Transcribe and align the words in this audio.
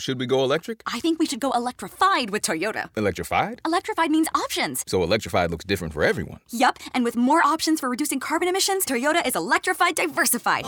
should 0.00 0.18
we 0.18 0.26
go 0.26 0.42
electric? 0.44 0.82
I 0.86 1.00
think 1.00 1.18
we 1.18 1.26
should 1.26 1.40
go 1.40 1.50
electrified 1.52 2.30
with 2.30 2.42
Toyota. 2.42 2.88
Electrified? 2.96 3.60
Electrified 3.64 4.10
means 4.10 4.28
options. 4.34 4.84
So 4.86 5.02
electrified 5.02 5.50
looks 5.50 5.64
different 5.64 5.92
for 5.92 6.04
everyone. 6.04 6.40
Yup, 6.50 6.78
and 6.94 7.04
with 7.04 7.16
more 7.16 7.42
options 7.44 7.80
for 7.80 7.88
reducing 7.88 8.20
carbon 8.20 8.48
emissions, 8.48 8.84
Toyota 8.84 9.26
is 9.26 9.34
electrified 9.34 9.94
diversified. 9.96 10.64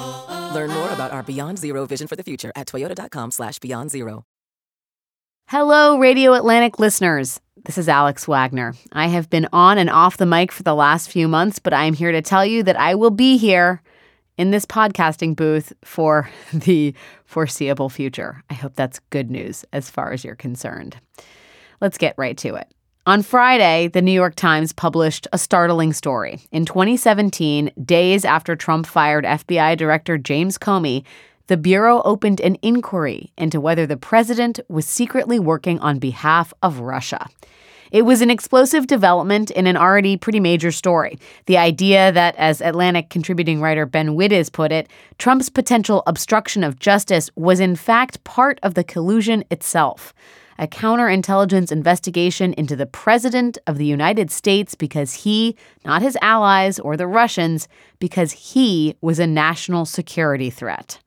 Learn 0.54 0.70
more 0.70 0.90
about 0.90 1.12
our 1.12 1.22
Beyond 1.22 1.58
Zero 1.58 1.86
vision 1.86 2.06
for 2.06 2.16
the 2.16 2.22
future 2.22 2.52
at 2.56 2.66
toyota.com 2.66 3.30
slash 3.30 3.58
beyond 3.58 3.90
zero. 3.90 4.24
Hello, 5.48 5.98
Radio 5.98 6.34
Atlantic 6.34 6.78
listeners. 6.78 7.40
This 7.64 7.76
is 7.76 7.88
Alex 7.88 8.26
Wagner. 8.28 8.74
I 8.92 9.08
have 9.08 9.28
been 9.28 9.48
on 9.52 9.78
and 9.78 9.90
off 9.90 10.16
the 10.16 10.24
mic 10.24 10.52
for 10.52 10.62
the 10.62 10.74
last 10.74 11.10
few 11.10 11.28
months, 11.28 11.58
but 11.58 11.74
I'm 11.74 11.94
here 11.94 12.12
to 12.12 12.22
tell 12.22 12.46
you 12.46 12.62
that 12.62 12.78
I 12.78 12.94
will 12.94 13.10
be 13.10 13.36
here 13.36 13.82
in 14.40 14.52
this 14.52 14.64
podcasting 14.64 15.36
booth 15.36 15.70
for 15.84 16.30
the 16.54 16.94
foreseeable 17.26 17.90
future. 17.90 18.42
I 18.48 18.54
hope 18.54 18.74
that's 18.74 18.98
good 19.10 19.30
news 19.30 19.66
as 19.74 19.90
far 19.90 20.12
as 20.12 20.24
you're 20.24 20.34
concerned. 20.34 20.96
Let's 21.82 21.98
get 21.98 22.14
right 22.16 22.38
to 22.38 22.54
it. 22.54 22.72
On 23.04 23.22
Friday, 23.22 23.88
the 23.88 24.00
New 24.00 24.12
York 24.12 24.34
Times 24.36 24.72
published 24.72 25.26
a 25.34 25.38
startling 25.38 25.92
story. 25.92 26.40
In 26.52 26.64
2017, 26.64 27.70
days 27.84 28.24
after 28.24 28.56
Trump 28.56 28.86
fired 28.86 29.26
FBI 29.26 29.76
Director 29.76 30.16
James 30.16 30.56
Comey, 30.56 31.04
the 31.48 31.58
Bureau 31.58 32.00
opened 32.06 32.40
an 32.40 32.56
inquiry 32.62 33.32
into 33.36 33.60
whether 33.60 33.86
the 33.86 33.98
president 33.98 34.58
was 34.70 34.86
secretly 34.86 35.38
working 35.38 35.78
on 35.80 35.98
behalf 35.98 36.54
of 36.62 36.80
Russia. 36.80 37.28
It 37.90 38.02
was 38.02 38.20
an 38.20 38.30
explosive 38.30 38.86
development 38.86 39.50
in 39.50 39.66
an 39.66 39.76
already 39.76 40.16
pretty 40.16 40.40
major 40.40 40.70
story. 40.70 41.18
The 41.46 41.58
idea 41.58 42.12
that, 42.12 42.36
as 42.36 42.60
Atlantic 42.60 43.10
contributing 43.10 43.60
writer 43.60 43.84
Ben 43.84 44.10
Wittes 44.10 44.52
put 44.52 44.70
it, 44.70 44.88
Trump's 45.18 45.48
potential 45.48 46.02
obstruction 46.06 46.62
of 46.62 46.78
justice 46.78 47.30
was 47.34 47.58
in 47.58 47.74
fact 47.74 48.22
part 48.22 48.60
of 48.62 48.74
the 48.74 48.84
collusion 48.84 49.44
itself. 49.50 50.14
A 50.58 50.68
counterintelligence 50.68 51.72
investigation 51.72 52.52
into 52.52 52.76
the 52.76 52.86
President 52.86 53.56
of 53.66 53.78
the 53.78 53.86
United 53.86 54.30
States 54.30 54.74
because 54.74 55.14
he, 55.14 55.56
not 55.84 56.02
his 56.02 56.18
allies 56.20 56.78
or 56.78 56.96
the 56.96 57.06
Russians, 57.06 57.66
because 57.98 58.32
he 58.32 58.94
was 59.00 59.18
a 59.18 59.26
national 59.26 59.86
security 59.86 60.50
threat. 60.50 60.98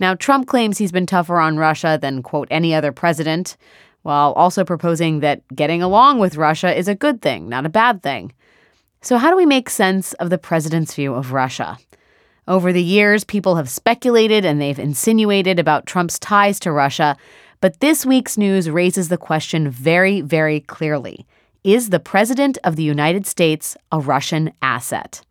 Now, 0.00 0.16
Trump 0.16 0.48
claims 0.48 0.78
he's 0.78 0.90
been 0.90 1.06
tougher 1.06 1.38
on 1.38 1.56
Russia 1.56 1.98
than, 2.02 2.22
quote, 2.22 2.48
any 2.50 2.74
other 2.74 2.90
president, 2.90 3.56
while 4.04 4.32
also 4.34 4.64
proposing 4.64 5.20
that 5.20 5.42
getting 5.54 5.82
along 5.82 6.20
with 6.20 6.36
Russia 6.36 6.76
is 6.76 6.88
a 6.88 6.94
good 6.94 7.20
thing, 7.20 7.48
not 7.48 7.66
a 7.66 7.70
bad 7.70 8.02
thing. 8.02 8.32
So, 9.02 9.18
how 9.18 9.30
do 9.30 9.36
we 9.36 9.46
make 9.46 9.68
sense 9.68 10.12
of 10.14 10.30
the 10.30 10.38
president's 10.38 10.94
view 10.94 11.14
of 11.14 11.32
Russia? 11.32 11.78
Over 12.46 12.72
the 12.72 12.82
years, 12.82 13.24
people 13.24 13.56
have 13.56 13.70
speculated 13.70 14.44
and 14.44 14.60
they've 14.60 14.78
insinuated 14.78 15.58
about 15.58 15.86
Trump's 15.86 16.18
ties 16.18 16.60
to 16.60 16.72
Russia, 16.72 17.16
but 17.60 17.80
this 17.80 18.04
week's 18.04 18.36
news 18.36 18.68
raises 18.68 19.08
the 19.08 19.16
question 19.16 19.70
very, 19.70 20.20
very 20.20 20.60
clearly 20.60 21.26
Is 21.64 21.88
the 21.88 22.00
President 22.00 22.58
of 22.62 22.76
the 22.76 22.82
United 22.82 23.26
States 23.26 23.76
a 23.90 24.00
Russian 24.00 24.52
asset? 24.60 25.22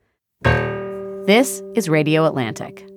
This 0.44 1.62
is 1.76 1.88
Radio 1.88 2.26
Atlantic. 2.26 2.93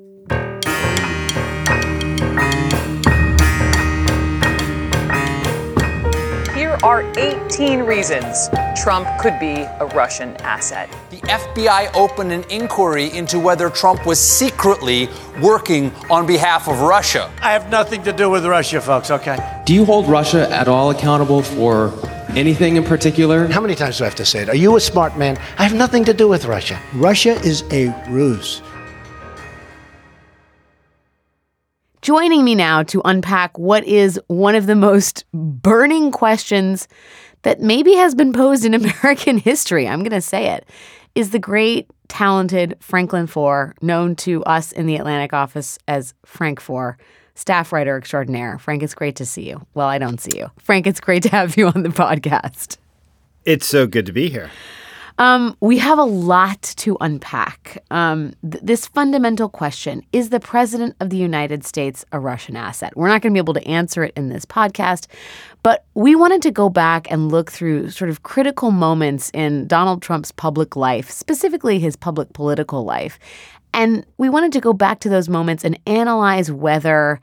Here 6.76 6.88
are 6.90 7.18
18 7.18 7.80
reasons 7.80 8.50
Trump 8.76 9.08
could 9.18 9.38
be 9.40 9.62
a 9.62 9.86
Russian 9.94 10.36
asset. 10.42 10.94
The 11.08 11.20
FBI 11.20 11.94
opened 11.94 12.32
an 12.32 12.44
inquiry 12.50 13.10
into 13.16 13.38
whether 13.38 13.70
Trump 13.70 14.04
was 14.04 14.20
secretly 14.20 15.08
working 15.40 15.90
on 16.10 16.26
behalf 16.26 16.68
of 16.68 16.80
Russia. 16.80 17.32
I 17.40 17.52
have 17.52 17.70
nothing 17.70 18.02
to 18.02 18.12
do 18.12 18.28
with 18.28 18.44
Russia, 18.44 18.82
folks, 18.82 19.10
okay? 19.10 19.38
Do 19.64 19.72
you 19.72 19.86
hold 19.86 20.06
Russia 20.06 20.50
at 20.52 20.68
all 20.68 20.90
accountable 20.90 21.40
for 21.40 21.94
anything 22.36 22.76
in 22.76 22.84
particular? 22.84 23.46
How 23.46 23.62
many 23.62 23.74
times 23.74 23.96
do 23.96 24.04
I 24.04 24.08
have 24.08 24.16
to 24.16 24.26
say 24.26 24.42
it? 24.42 24.50
Are 24.50 24.56
you 24.56 24.76
a 24.76 24.80
smart 24.80 25.16
man? 25.16 25.38
I 25.56 25.62
have 25.62 25.74
nothing 25.74 26.04
to 26.04 26.12
do 26.12 26.28
with 26.28 26.44
Russia. 26.44 26.78
Russia 26.92 27.40
is 27.40 27.64
a 27.72 27.88
ruse. 28.10 28.60
Joining 32.06 32.44
me 32.44 32.54
now 32.54 32.84
to 32.84 33.02
unpack 33.04 33.58
what 33.58 33.82
is 33.82 34.20
one 34.28 34.54
of 34.54 34.66
the 34.66 34.76
most 34.76 35.24
burning 35.34 36.12
questions 36.12 36.86
that 37.42 37.60
maybe 37.60 37.96
has 37.96 38.14
been 38.14 38.32
posed 38.32 38.64
in 38.64 38.74
American 38.80 39.38
history, 39.38 39.88
I'm 39.88 40.04
going 40.04 40.12
to 40.12 40.20
say 40.20 40.54
it, 40.54 40.68
is 41.16 41.30
the 41.30 41.40
great, 41.40 41.90
talented 42.06 42.76
Franklin 42.78 43.26
Foer, 43.26 43.74
known 43.82 44.14
to 44.18 44.44
us 44.44 44.70
in 44.70 44.86
the 44.86 44.94
Atlantic 44.94 45.32
office 45.32 45.80
as 45.88 46.14
Frank 46.24 46.60
Foer, 46.60 46.96
staff 47.34 47.72
writer 47.72 47.96
extraordinaire. 47.96 48.56
Frank, 48.56 48.84
it's 48.84 48.94
great 48.94 49.16
to 49.16 49.26
see 49.26 49.48
you. 49.48 49.66
Well, 49.74 49.88
I 49.88 49.98
don't 49.98 50.20
see 50.20 50.38
you. 50.38 50.48
Frank, 50.60 50.86
it's 50.86 51.00
great 51.00 51.24
to 51.24 51.30
have 51.30 51.56
you 51.56 51.66
on 51.66 51.82
the 51.82 51.88
podcast. 51.88 52.76
It's 53.44 53.66
so 53.66 53.88
good 53.88 54.06
to 54.06 54.12
be 54.12 54.28
here. 54.30 54.52
Um, 55.18 55.56
we 55.60 55.78
have 55.78 55.98
a 55.98 56.04
lot 56.04 56.60
to 56.76 56.96
unpack. 57.00 57.82
Um, 57.90 58.34
th- 58.42 58.62
this 58.62 58.86
fundamental 58.86 59.48
question 59.48 60.02
is 60.12 60.28
the 60.28 60.40
President 60.40 60.94
of 61.00 61.08
the 61.08 61.16
United 61.16 61.64
States 61.64 62.04
a 62.12 62.20
Russian 62.20 62.54
asset? 62.54 62.94
We're 62.96 63.08
not 63.08 63.22
going 63.22 63.32
to 63.32 63.34
be 63.34 63.42
able 63.42 63.54
to 63.54 63.66
answer 63.66 64.04
it 64.04 64.12
in 64.14 64.28
this 64.28 64.44
podcast, 64.44 65.06
but 65.62 65.86
we 65.94 66.14
wanted 66.14 66.42
to 66.42 66.50
go 66.50 66.68
back 66.68 67.10
and 67.10 67.32
look 67.32 67.50
through 67.50 67.90
sort 67.90 68.10
of 68.10 68.24
critical 68.24 68.70
moments 68.70 69.30
in 69.32 69.66
Donald 69.66 70.02
Trump's 70.02 70.32
public 70.32 70.76
life, 70.76 71.10
specifically 71.10 71.78
his 71.78 71.96
public 71.96 72.32
political 72.34 72.84
life. 72.84 73.18
And 73.72 74.04
we 74.18 74.28
wanted 74.28 74.52
to 74.52 74.60
go 74.60 74.74
back 74.74 75.00
to 75.00 75.08
those 75.08 75.28
moments 75.28 75.64
and 75.64 75.78
analyze 75.86 76.52
whether 76.52 77.20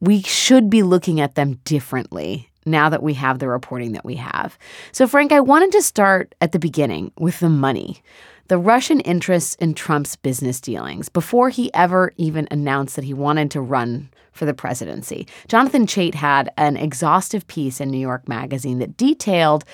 we 0.00 0.22
should 0.22 0.70
be 0.70 0.82
looking 0.82 1.20
at 1.20 1.34
them 1.34 1.54
differently 1.64 2.49
now 2.66 2.88
that 2.88 3.02
we 3.02 3.14
have 3.14 3.38
the 3.38 3.48
reporting 3.48 3.92
that 3.92 4.04
we 4.04 4.16
have. 4.16 4.58
So, 4.92 5.06
Frank, 5.06 5.32
I 5.32 5.40
wanted 5.40 5.72
to 5.72 5.82
start 5.82 6.34
at 6.40 6.52
the 6.52 6.58
beginning 6.58 7.12
with 7.18 7.40
the 7.40 7.48
money. 7.48 8.02
The 8.48 8.58
Russian 8.58 9.00
interests 9.00 9.54
in 9.56 9.74
Trump's 9.74 10.16
business 10.16 10.60
dealings 10.60 11.08
before 11.08 11.50
he 11.50 11.72
ever 11.72 12.12
even 12.16 12.48
announced 12.50 12.96
that 12.96 13.04
he 13.04 13.14
wanted 13.14 13.50
to 13.52 13.60
run 13.60 14.10
for 14.32 14.44
the 14.44 14.54
presidency. 14.54 15.26
Jonathan 15.48 15.86
Chait 15.86 16.14
had 16.14 16.52
an 16.56 16.76
exhaustive 16.76 17.46
piece 17.46 17.80
in 17.80 17.90
New 17.90 17.98
York 17.98 18.28
Magazine 18.28 18.78
that 18.78 18.96
detailed 18.96 19.64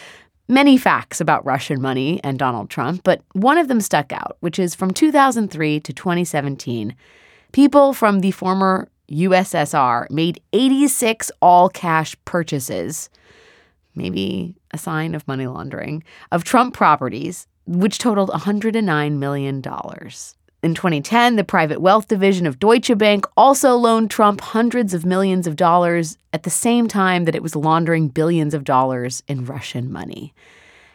many 0.49 0.77
facts 0.77 1.21
about 1.21 1.45
Russian 1.45 1.81
money 1.81 2.21
and 2.23 2.39
Donald 2.39 2.71
Trump, 2.71 3.03
but 3.03 3.23
one 3.33 3.59
of 3.59 3.69
them 3.69 3.81
stuck 3.81 4.13
out, 4.13 4.37
which 4.41 4.59
is 4.59 4.75
from 4.75 4.93
2003 4.93 5.81
to 5.81 5.93
2017. 5.93 6.95
People 7.53 7.93
from 7.93 8.21
the 8.21 8.31
former 8.31 8.89
USSR 9.11 10.11
made 10.11 10.41
86 10.53 11.31
all 11.41 11.69
cash 11.69 12.17
purchases, 12.25 13.09
maybe 13.95 14.57
a 14.73 14.79
sign 14.79 15.15
of 15.15 15.27
money 15.29 15.47
laundering, 15.47 16.03
of 16.33 16.45
Trump 16.45 16.75
properties, 16.75 17.47
which 17.67 17.99
totaled 17.99 18.31
$109 18.31 19.19
million. 19.19 19.63
In 20.63 20.75
2010, 20.75 21.37
the 21.37 21.45
private 21.45 21.81
wealth 21.81 22.09
division 22.09 22.47
of 22.47 22.59
Deutsche 22.59 22.97
Bank 22.99 23.27
also 23.37 23.77
loaned 23.77 24.11
Trump 24.11 24.41
hundreds 24.41 24.95
of 24.95 25.05
millions 25.05 25.47
of 25.47 25.55
dollars 25.57 26.17
at 26.33 26.43
the 26.43 26.51
same 26.51 26.89
time 26.89 27.25
that 27.25 27.35
it 27.35 27.43
was 27.43 27.55
laundering 27.55 28.09
billions 28.09 28.55
of 28.55 28.65
dollars 28.65 29.23
in 29.29 29.45
Russian 29.45 29.93
money. 29.93 30.35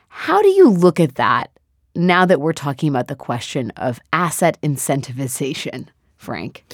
How 0.10 0.42
do 0.42 0.50
you 0.50 0.70
look 0.70 1.00
at 1.00 1.16
that 1.16 1.52
now 1.96 2.26
that 2.26 2.42
we're 2.42 2.54
talking 2.54 2.90
about 2.90 3.08
the 3.08 3.16
question 3.16 3.72
of 3.78 4.00
asset 4.12 4.60
incentivization, 4.62 5.88
Frank? 6.18 6.66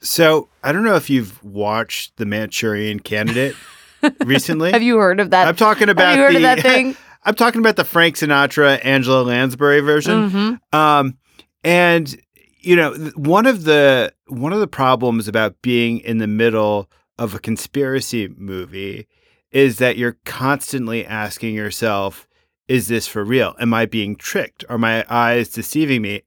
So 0.00 0.48
I 0.62 0.72
don't 0.72 0.84
know 0.84 0.96
if 0.96 1.10
you've 1.10 1.42
watched 1.42 2.16
The 2.16 2.26
Manchurian 2.26 3.00
Candidate 3.00 3.56
recently. 4.24 4.72
Have 4.72 4.82
you 4.82 4.98
heard 4.98 5.20
of 5.20 5.30
that? 5.30 5.48
I'm 5.48 5.56
talking 5.56 5.88
about 5.88 6.08
Have 6.08 6.16
you 6.16 6.22
heard 6.22 6.32
the, 6.32 6.36
of 6.36 6.42
that 6.42 6.60
thing? 6.60 6.96
I'm 7.24 7.34
talking 7.34 7.60
about 7.60 7.76
the 7.76 7.84
Frank 7.84 8.16
Sinatra, 8.16 8.84
Angela 8.84 9.22
Lansbury 9.22 9.80
version. 9.80 10.30
Mm-hmm. 10.30 10.78
Um, 10.78 11.18
and 11.64 12.16
you 12.60 12.76
know, 12.76 12.94
one 13.14 13.46
of 13.46 13.64
the 13.64 14.12
one 14.26 14.52
of 14.52 14.60
the 14.60 14.66
problems 14.68 15.28
about 15.28 15.60
being 15.62 15.98
in 16.00 16.18
the 16.18 16.26
middle 16.26 16.90
of 17.18 17.34
a 17.34 17.38
conspiracy 17.38 18.28
movie 18.36 19.06
is 19.50 19.78
that 19.78 19.96
you're 19.96 20.18
constantly 20.24 21.06
asking 21.06 21.54
yourself, 21.54 22.28
is 22.68 22.88
this 22.88 23.06
for 23.06 23.24
real? 23.24 23.54
Am 23.58 23.72
I 23.72 23.86
being 23.86 24.14
tricked? 24.14 24.64
Are 24.68 24.78
my 24.78 25.04
eyes 25.08 25.48
deceiving 25.48 26.02
me? 26.02 26.22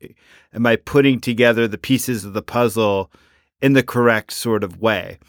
Am 0.54 0.66
I 0.66 0.76
putting 0.76 1.20
together 1.20 1.68
the 1.68 1.78
pieces 1.78 2.26
of 2.26 2.34
the 2.34 2.42
puzzle 2.42 3.12
in 3.62 3.74
the 3.74 3.84
correct 3.84 4.32
sort 4.32 4.64
of 4.64 4.82
way? 4.82 5.20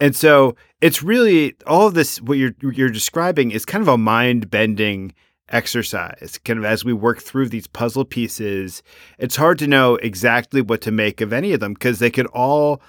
And 0.00 0.14
so 0.14 0.56
it's 0.80 1.02
really 1.02 1.54
all 1.66 1.86
of 1.86 1.94
this 1.94 2.20
what 2.20 2.38
you're 2.38 2.54
you're 2.60 2.90
describing 2.90 3.50
is 3.50 3.64
kind 3.64 3.82
of 3.82 3.88
a 3.88 3.98
mind 3.98 4.50
bending 4.50 5.14
exercise. 5.48 6.38
Kind 6.44 6.58
of 6.58 6.64
as 6.64 6.84
we 6.84 6.92
work 6.92 7.20
through 7.20 7.48
these 7.48 7.66
puzzle 7.66 8.04
pieces, 8.04 8.82
it's 9.18 9.36
hard 9.36 9.58
to 9.60 9.66
know 9.66 9.96
exactly 9.96 10.60
what 10.60 10.80
to 10.82 10.90
make 10.90 11.20
of 11.20 11.32
any 11.32 11.52
of 11.52 11.60
them 11.60 11.74
because 11.74 11.98
they 11.98 12.10
could 12.10 12.26
all 12.26 12.82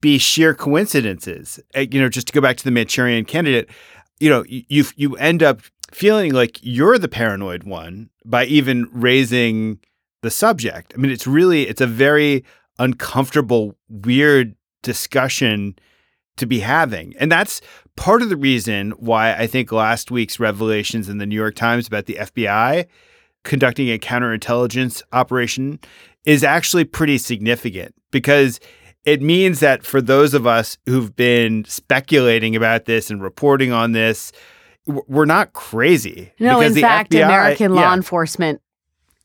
be 0.00 0.18
sheer 0.18 0.54
coincidences. 0.54 1.58
Uh, 1.74 1.80
You 1.80 2.00
know, 2.00 2.08
just 2.08 2.28
to 2.28 2.32
go 2.32 2.40
back 2.40 2.56
to 2.58 2.64
the 2.64 2.70
Manchurian 2.70 3.24
candidate, 3.24 3.68
you 4.20 4.30
know, 4.30 4.44
you 4.46 4.84
you 4.96 5.16
end 5.16 5.42
up 5.42 5.60
feeling 5.92 6.32
like 6.32 6.58
you're 6.62 6.98
the 6.98 7.08
paranoid 7.08 7.64
one 7.64 8.10
by 8.24 8.44
even 8.44 8.88
raising 8.92 9.80
the 10.22 10.30
subject. 10.30 10.92
I 10.94 11.00
mean, 11.00 11.10
it's 11.10 11.26
really 11.26 11.68
it's 11.68 11.80
a 11.80 11.86
very 11.86 12.44
uncomfortable, 12.78 13.76
weird 13.88 14.54
discussion 14.82 15.76
to 16.36 16.46
be 16.46 16.60
having. 16.60 17.14
And 17.18 17.30
that's 17.30 17.60
part 17.96 18.22
of 18.22 18.28
the 18.28 18.36
reason 18.36 18.90
why 18.92 19.34
I 19.34 19.46
think 19.46 19.70
last 19.70 20.10
week's 20.10 20.40
revelations 20.40 21.08
in 21.08 21.18
the 21.18 21.26
New 21.26 21.36
York 21.36 21.54
Times 21.54 21.86
about 21.86 22.06
the 22.06 22.14
FBI 22.14 22.86
conducting 23.44 23.88
a 23.88 23.98
counterintelligence 23.98 25.02
operation 25.12 25.78
is 26.24 26.42
actually 26.42 26.84
pretty 26.84 27.18
significant 27.18 27.94
because 28.10 28.58
it 29.04 29.20
means 29.20 29.60
that 29.60 29.84
for 29.84 30.00
those 30.00 30.32
of 30.34 30.46
us 30.46 30.78
who've 30.86 31.14
been 31.14 31.64
speculating 31.66 32.56
about 32.56 32.86
this 32.86 33.10
and 33.10 33.22
reporting 33.22 33.70
on 33.70 33.92
this, 33.92 34.32
we're 34.86 35.26
not 35.26 35.52
crazy. 35.52 36.32
No, 36.38 36.58
Because 36.58 36.72
in 36.72 36.74
the 36.76 36.80
fact, 36.80 37.12
FBI 37.12 37.24
American 37.24 37.74
law 37.74 37.82
yeah, 37.82 37.94
enforcement 37.94 38.60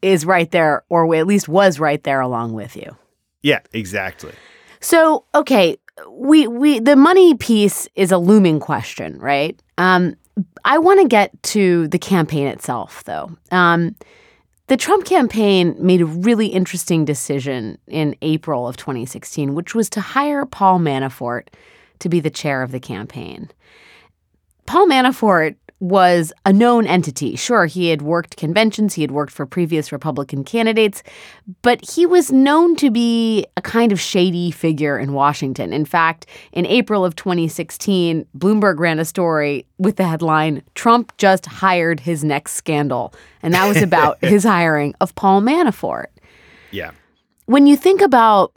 is 0.02 0.26
right 0.26 0.50
there, 0.52 0.84
or 0.90 1.14
at 1.16 1.28
least 1.28 1.48
was 1.48 1.80
right 1.80 2.04
there 2.04 2.22
along 2.22 2.54
with 2.54 2.76
you. 2.76 2.96
Yeah, 3.42 3.60
exactly. 3.74 4.34
So, 4.82 5.26
okay, 5.36 5.78
we 6.10 6.48
we 6.48 6.80
the 6.80 6.96
money 6.96 7.36
piece 7.36 7.88
is 7.96 8.12
a 8.12 8.18
looming 8.18 8.60
question, 8.60 9.20
right? 9.20 9.62
Um, 9.78 10.16
I 10.64 10.78
want 10.78 11.02
to 11.02 11.08
get 11.08 11.42
to 11.44 11.88
the 11.90 12.00
campaign 12.00 12.48
itself, 12.48 13.04
though. 13.04 13.32
Um, 13.52 13.96
the 14.68 14.78
Trump 14.78 15.06
campaign 15.06 15.76
made 15.80 16.02
a 16.02 16.06
really 16.06 16.48
interesting 16.48 17.04
decision 17.04 17.78
in 17.88 18.16
April 18.22 18.68
of 18.68 18.78
2016, 18.78 19.56
which 19.56 19.74
was 19.74 19.90
to 19.90 20.02
hire 20.02 20.46
Paul 20.46 20.80
Manafort 20.80 21.48
to 22.00 22.10
be 22.10 22.20
the 22.20 22.30
chair 22.30 22.62
of 22.62 22.72
the 22.72 22.80
campaign. 22.80 23.50
Paul 24.68 24.88
Manafort 24.88 25.56
was 25.80 26.34
a 26.46 26.52
known 26.52 26.86
entity. 26.86 27.36
Sure, 27.36 27.66
he 27.66 27.90
had 27.90 28.02
worked 28.02 28.36
conventions, 28.36 28.94
he 28.94 29.02
had 29.02 29.12
worked 29.12 29.32
for 29.32 29.46
previous 29.46 29.92
Republican 29.92 30.44
candidates, 30.44 31.04
but 31.62 31.80
he 31.90 32.06
was 32.06 32.32
known 32.32 32.76
to 32.76 32.92
be 32.92 33.46
a 33.56 33.62
kind 33.62 33.92
of 33.92 34.00
shady 34.00 34.52
figure 34.52 35.00
in 35.00 35.14
Washington. 35.14 35.72
In 35.72 35.86
fact, 35.86 36.26
in 36.52 36.66
April 36.66 37.06
of 37.06 37.16
2016, 37.16 38.26
Bloomberg 38.38 38.80
ran 38.80 39.00
a 39.00 39.06
story 39.06 39.66
with 39.78 39.96
the 39.96 40.08
headline 40.08 40.64
Trump 40.76 41.16
just 41.18 41.46
hired 41.46 42.02
his 42.02 42.24
next 42.24 42.54
scandal. 42.54 43.14
And 43.42 43.54
that 43.54 43.68
was 43.68 43.82
about 43.82 44.18
his 44.24 44.44
hiring 44.44 44.94
of 45.00 45.16
Paul 45.16 45.42
Manafort. 45.42 46.08
Yeah. 46.72 46.92
When 47.46 47.68
you 47.68 47.78
think 47.78 48.02
about 48.02 48.54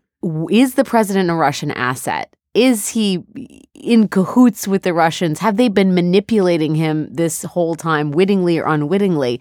is 0.50 0.74
the 0.74 0.84
president 0.84 1.30
a 1.30 1.34
Russian 1.34 1.70
asset? 1.72 2.32
Is 2.54 2.88
he 2.90 3.24
in 3.74 4.08
cahoots 4.08 4.68
with 4.68 4.82
the 4.82 4.92
Russians? 4.92 5.38
Have 5.38 5.56
they 5.56 5.68
been 5.68 5.94
manipulating 5.94 6.74
him 6.74 7.08
this 7.12 7.42
whole 7.42 7.74
time, 7.74 8.10
wittingly 8.10 8.58
or 8.58 8.66
unwittingly? 8.66 9.40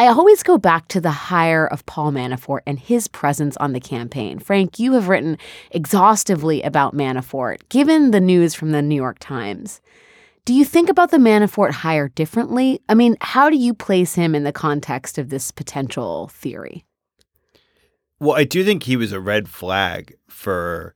I 0.00 0.06
always 0.08 0.44
go 0.44 0.58
back 0.58 0.86
to 0.88 1.00
the 1.00 1.10
hire 1.10 1.66
of 1.66 1.84
Paul 1.86 2.12
Manafort 2.12 2.60
and 2.66 2.78
his 2.78 3.08
presence 3.08 3.56
on 3.56 3.72
the 3.72 3.80
campaign. 3.80 4.38
Frank, 4.38 4.78
you 4.78 4.92
have 4.92 5.08
written 5.08 5.38
exhaustively 5.72 6.62
about 6.62 6.94
Manafort, 6.94 7.68
given 7.68 8.12
the 8.12 8.20
news 8.20 8.54
from 8.54 8.70
the 8.70 8.82
New 8.82 8.94
York 8.94 9.18
Times. 9.18 9.80
Do 10.44 10.54
you 10.54 10.64
think 10.64 10.88
about 10.88 11.10
the 11.10 11.18
Manafort 11.18 11.72
hire 11.72 12.08
differently? 12.08 12.80
I 12.88 12.94
mean, 12.94 13.16
how 13.20 13.50
do 13.50 13.56
you 13.56 13.74
place 13.74 14.14
him 14.14 14.34
in 14.34 14.44
the 14.44 14.52
context 14.52 15.18
of 15.18 15.30
this 15.30 15.50
potential 15.50 16.28
theory? 16.28 16.84
Well, 18.20 18.36
I 18.36 18.44
do 18.44 18.64
think 18.64 18.84
he 18.84 18.96
was 18.96 19.12
a 19.12 19.20
red 19.20 19.48
flag 19.48 20.16
for 20.28 20.94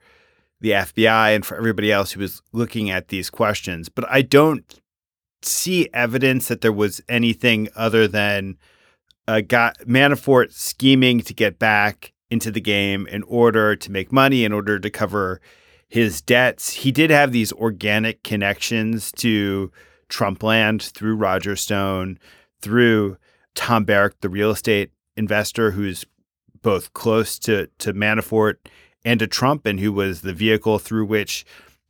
the 0.62 0.70
FBI 0.70 1.35
and 1.35 1.44
for 1.44 1.56
everybody 1.56 1.93
else 1.93 2.12
who 2.12 2.20
was 2.20 2.41
looking 2.53 2.88
at 2.88 3.09
these 3.09 3.29
questions. 3.29 3.88
But 3.88 4.09
I 4.09 4.23
don't 4.23 4.81
see 5.43 5.88
evidence 5.93 6.49
that 6.49 6.61
there 6.61 6.73
was 6.73 7.00
anything 7.09 7.69
other 7.75 8.06
than 8.06 8.56
a 9.26 9.43
guy, 9.43 9.73
Manafort 9.85 10.53
scheming 10.53 11.20
to 11.23 11.35
get 11.35 11.59
back 11.59 12.12
into 12.31 12.50
the 12.50 12.61
game 12.61 13.06
in 13.09 13.25
order 13.25 13.75
to 13.76 13.91
make 13.93 14.12
money, 14.12 14.44
in 14.44 14.53
order 14.53 14.79
to 14.79 14.88
cover 14.88 15.41
his 15.88 16.23
debts. 16.23 16.73
He 16.73 16.93
did 16.93 17.11
have 17.11 17.32
these 17.32 17.53
organic 17.53 18.23
connections 18.23 19.12
to 19.17 19.70
Trumpland 20.09 20.93
through 20.93 21.17
Roger 21.17 21.56
Stone, 21.56 22.19
through 22.61 23.17
Tom 23.55 23.85
Barrack, 23.85 24.14
the 24.20 24.29
real 24.29 24.53
estate 24.53 24.93
investor 25.17 25.73
who's 25.73 26.06
both 26.62 26.93
close 26.93 27.38
to 27.41 27.67
to 27.79 27.93
Manafort 27.93 28.55
and 29.04 29.20
to 29.20 29.26
Trump, 29.26 29.66
and 29.66 29.81
who 29.81 29.93
was 29.93 30.20
the 30.20 30.32
vehicle 30.32 30.78
through 30.78 31.06
which 31.06 31.44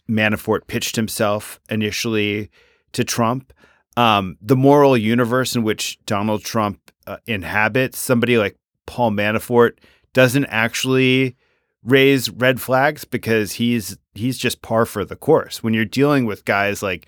Manafort 0.08 0.66
pitched 0.66 0.96
himself 0.96 1.60
initially 1.68 2.50
to 2.92 3.04
Trump. 3.04 3.52
Um, 3.96 4.38
the 4.40 4.56
moral 4.56 4.96
universe 4.96 5.54
in 5.54 5.62
which 5.62 5.98
Donald 6.06 6.44
Trump 6.44 6.90
uh, 7.06 7.18
inhabits, 7.26 7.98
somebody 7.98 8.38
like 8.38 8.56
Paul 8.86 9.10
Manafort 9.10 9.78
doesn't 10.12 10.46
actually 10.46 11.36
raise 11.82 12.30
red 12.30 12.60
flags 12.60 13.04
because 13.04 13.52
he's 13.52 13.98
he's 14.14 14.38
just 14.38 14.62
par 14.62 14.86
for 14.86 15.04
the 15.04 15.16
course. 15.16 15.62
When 15.62 15.74
you're 15.74 15.84
dealing 15.84 16.26
with 16.26 16.44
guys 16.44 16.82
like 16.82 17.06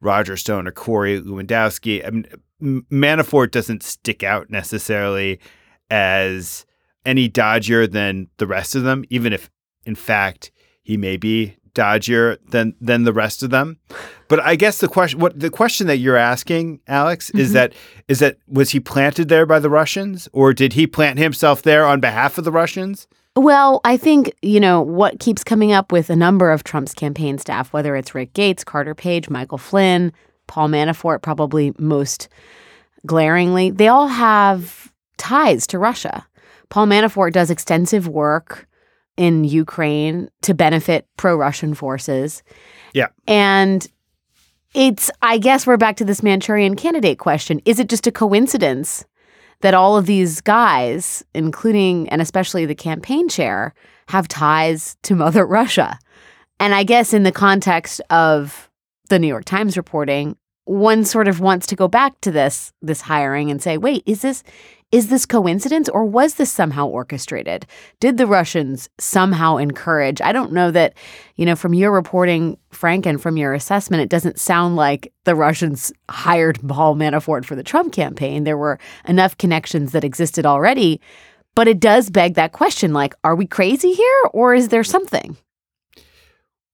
Roger 0.00 0.36
Stone 0.36 0.66
or 0.66 0.72
Corey 0.72 1.20
Lewandowski, 1.20 2.06
I 2.06 2.10
mean, 2.10 2.84
Manafort 2.90 3.50
doesn't 3.50 3.82
stick 3.82 4.22
out 4.22 4.50
necessarily 4.50 5.40
as 5.90 6.64
any 7.04 7.28
dodgier 7.28 7.90
than 7.90 8.28
the 8.38 8.46
rest 8.46 8.74
of 8.74 8.82
them, 8.82 9.04
even 9.10 9.32
if 9.32 9.50
in 9.84 9.94
fact 9.94 10.50
he 10.82 10.96
may 10.96 11.16
be 11.16 11.56
dodgier 11.74 12.38
than 12.50 12.74
than 12.80 13.02
the 13.04 13.12
rest 13.12 13.42
of 13.42 13.50
them. 13.50 13.78
But 14.28 14.40
I 14.40 14.54
guess 14.56 14.78
the 14.78 14.88
question 14.88 15.18
what 15.18 15.38
the 15.38 15.50
question 15.50 15.86
that 15.88 15.96
you're 15.98 16.16
asking, 16.16 16.80
Alex, 16.86 17.30
is 17.30 17.50
Mhm. 17.50 17.54
that 17.54 17.72
is 18.08 18.18
that 18.20 18.36
was 18.48 18.70
he 18.70 18.80
planted 18.80 19.28
there 19.28 19.44
by 19.46 19.58
the 19.58 19.70
Russians 19.70 20.28
or 20.32 20.52
did 20.52 20.74
he 20.74 20.86
plant 20.86 21.18
himself 21.18 21.62
there 21.62 21.84
on 21.84 22.00
behalf 22.00 22.38
of 22.38 22.44
the 22.44 22.52
Russians? 22.52 23.06
Well, 23.36 23.80
I 23.84 23.96
think, 23.96 24.32
you 24.42 24.60
know, 24.60 24.80
what 24.80 25.18
keeps 25.18 25.42
coming 25.42 25.72
up 25.72 25.90
with 25.90 26.08
a 26.08 26.14
number 26.14 26.52
of 26.52 26.62
Trump's 26.62 26.94
campaign 26.94 27.36
staff, 27.38 27.72
whether 27.72 27.96
it's 27.96 28.14
Rick 28.14 28.32
Gates, 28.32 28.62
Carter 28.62 28.94
Page, 28.94 29.28
Michael 29.28 29.58
Flynn, 29.58 30.12
Paul 30.46 30.68
Manafort, 30.68 31.20
probably 31.20 31.72
most 31.76 32.28
glaringly, 33.04 33.70
they 33.70 33.88
all 33.88 34.06
have 34.06 34.92
ties 35.16 35.66
to 35.68 35.78
Russia. 35.80 36.24
Paul 36.74 36.88
Manafort 36.88 37.32
does 37.32 37.50
extensive 37.50 38.08
work 38.08 38.66
in 39.16 39.44
Ukraine 39.44 40.28
to 40.42 40.54
benefit 40.54 41.06
pro 41.16 41.36
Russian 41.36 41.72
forces. 41.72 42.42
Yeah. 42.92 43.10
And 43.28 43.86
it's, 44.74 45.08
I 45.22 45.38
guess 45.38 45.68
we're 45.68 45.76
back 45.76 45.96
to 45.98 46.04
this 46.04 46.20
Manchurian 46.20 46.74
candidate 46.74 47.20
question. 47.20 47.60
Is 47.64 47.78
it 47.78 47.88
just 47.88 48.08
a 48.08 48.10
coincidence 48.10 49.04
that 49.60 49.72
all 49.72 49.96
of 49.96 50.06
these 50.06 50.40
guys, 50.40 51.22
including 51.32 52.08
and 52.08 52.20
especially 52.20 52.66
the 52.66 52.74
campaign 52.74 53.28
chair, 53.28 53.72
have 54.08 54.26
ties 54.26 54.96
to 55.04 55.14
Mother 55.14 55.46
Russia? 55.46 55.96
And 56.58 56.74
I 56.74 56.82
guess 56.82 57.14
in 57.14 57.22
the 57.22 57.30
context 57.30 58.00
of 58.10 58.68
the 59.10 59.20
New 59.20 59.28
York 59.28 59.44
Times 59.44 59.76
reporting, 59.76 60.36
one 60.64 61.04
sort 61.04 61.28
of 61.28 61.38
wants 61.38 61.68
to 61.68 61.76
go 61.76 61.86
back 61.86 62.20
to 62.22 62.32
this 62.32 62.72
this 62.82 63.02
hiring 63.02 63.50
and 63.50 63.62
say, 63.62 63.78
wait, 63.78 64.02
is 64.06 64.22
this 64.22 64.42
is 64.92 65.08
this 65.08 65.26
coincidence 65.26 65.88
or 65.88 66.04
was 66.04 66.34
this 66.34 66.52
somehow 66.52 66.86
orchestrated? 66.86 67.66
Did 67.98 68.16
the 68.16 68.26
Russians 68.26 68.88
somehow 68.98 69.56
encourage? 69.56 70.20
I 70.20 70.32
don't 70.32 70.52
know 70.52 70.70
that, 70.70 70.94
you 71.34 71.44
know, 71.44 71.56
from 71.56 71.74
your 71.74 71.90
reporting, 71.90 72.58
Frank, 72.70 73.04
and 73.04 73.20
from 73.20 73.36
your 73.36 73.54
assessment, 73.54 74.02
it 74.02 74.08
doesn't 74.08 74.38
sound 74.38 74.76
like 74.76 75.12
the 75.24 75.34
Russians 75.34 75.92
hired 76.10 76.60
Paul 76.68 76.94
Manafort 76.94 77.44
for 77.44 77.56
the 77.56 77.64
Trump 77.64 77.92
campaign. 77.92 78.44
There 78.44 78.58
were 78.58 78.78
enough 79.06 79.36
connections 79.36 79.92
that 79.92 80.04
existed 80.04 80.46
already. 80.46 81.00
But 81.54 81.68
it 81.68 81.80
does 81.80 82.10
beg 82.10 82.34
that 82.34 82.52
question 82.52 82.92
like, 82.92 83.14
are 83.22 83.36
we 83.36 83.46
crazy 83.46 83.92
here 83.92 84.22
or 84.32 84.54
is 84.54 84.68
there 84.68 84.84
something? 84.84 85.36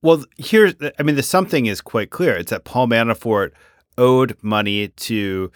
Well, 0.03 0.25
here's 0.39 0.75
I 0.99 1.03
mean 1.03 1.17
the 1.17 1.23
something 1.23 1.67
is 1.67 1.81
quite 1.81 2.11
clear. 2.11 2.37
It's 2.37 2.51
that 2.51 2.65
Paul 2.65 2.87
Manafort 2.87 3.53
owed 3.99 4.37
money 4.43 4.89
to 4.89 5.53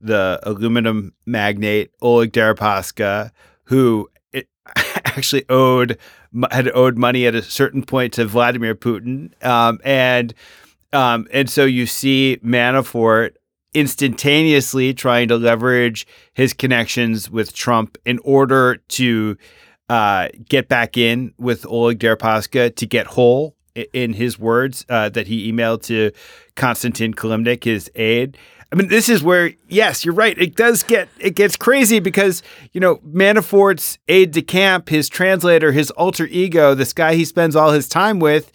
the 0.00 0.40
aluminum 0.42 1.14
magnate 1.26 1.90
Oleg 2.02 2.32
Deripaska, 2.32 3.30
who 3.64 4.10
actually 5.04 5.44
owed 5.48 5.98
had 6.50 6.70
owed 6.74 6.98
money 6.98 7.26
at 7.26 7.34
a 7.34 7.42
certain 7.42 7.84
point 7.84 8.12
to 8.14 8.24
Vladimir 8.24 8.74
Putin, 8.74 9.32
um, 9.44 9.78
and 9.84 10.34
um, 10.92 11.26
and 11.32 11.48
so 11.48 11.64
you 11.64 11.86
see 11.86 12.38
Manafort 12.44 13.36
instantaneously 13.74 14.94
trying 14.94 15.28
to 15.28 15.36
leverage 15.36 16.06
his 16.32 16.52
connections 16.52 17.28
with 17.28 17.52
Trump 17.52 17.98
in 18.04 18.20
order 18.20 18.76
to 18.76 19.36
uh, 19.88 20.28
get 20.48 20.68
back 20.68 20.96
in 20.96 21.34
with 21.38 21.66
Oleg 21.66 21.98
Deripaska 21.98 22.74
to 22.74 22.86
get 22.86 23.06
whole, 23.08 23.56
in 23.92 24.12
his 24.12 24.38
words, 24.38 24.86
uh, 24.88 25.08
that 25.08 25.26
he 25.26 25.50
emailed 25.50 25.82
to 25.82 26.12
Konstantin 26.54 27.12
Kilimnik, 27.12 27.64
his 27.64 27.90
aide. 27.96 28.38
I 28.74 28.76
mean, 28.76 28.88
this 28.88 29.08
is 29.08 29.22
where, 29.22 29.52
yes, 29.68 30.04
you're 30.04 30.14
right. 30.14 30.36
It 30.36 30.56
does 30.56 30.82
get 30.82 31.08
it 31.20 31.36
gets 31.36 31.56
crazy 31.56 32.00
because 32.00 32.42
you 32.72 32.80
know 32.80 32.96
Manafort's 33.06 33.98
aide 34.08 34.32
de 34.32 34.42
camp, 34.42 34.88
his 34.88 35.08
translator, 35.08 35.70
his 35.70 35.92
alter 35.92 36.26
ego, 36.26 36.74
this 36.74 36.92
guy 36.92 37.14
he 37.14 37.24
spends 37.24 37.54
all 37.54 37.70
his 37.70 37.88
time 37.88 38.18
with. 38.18 38.50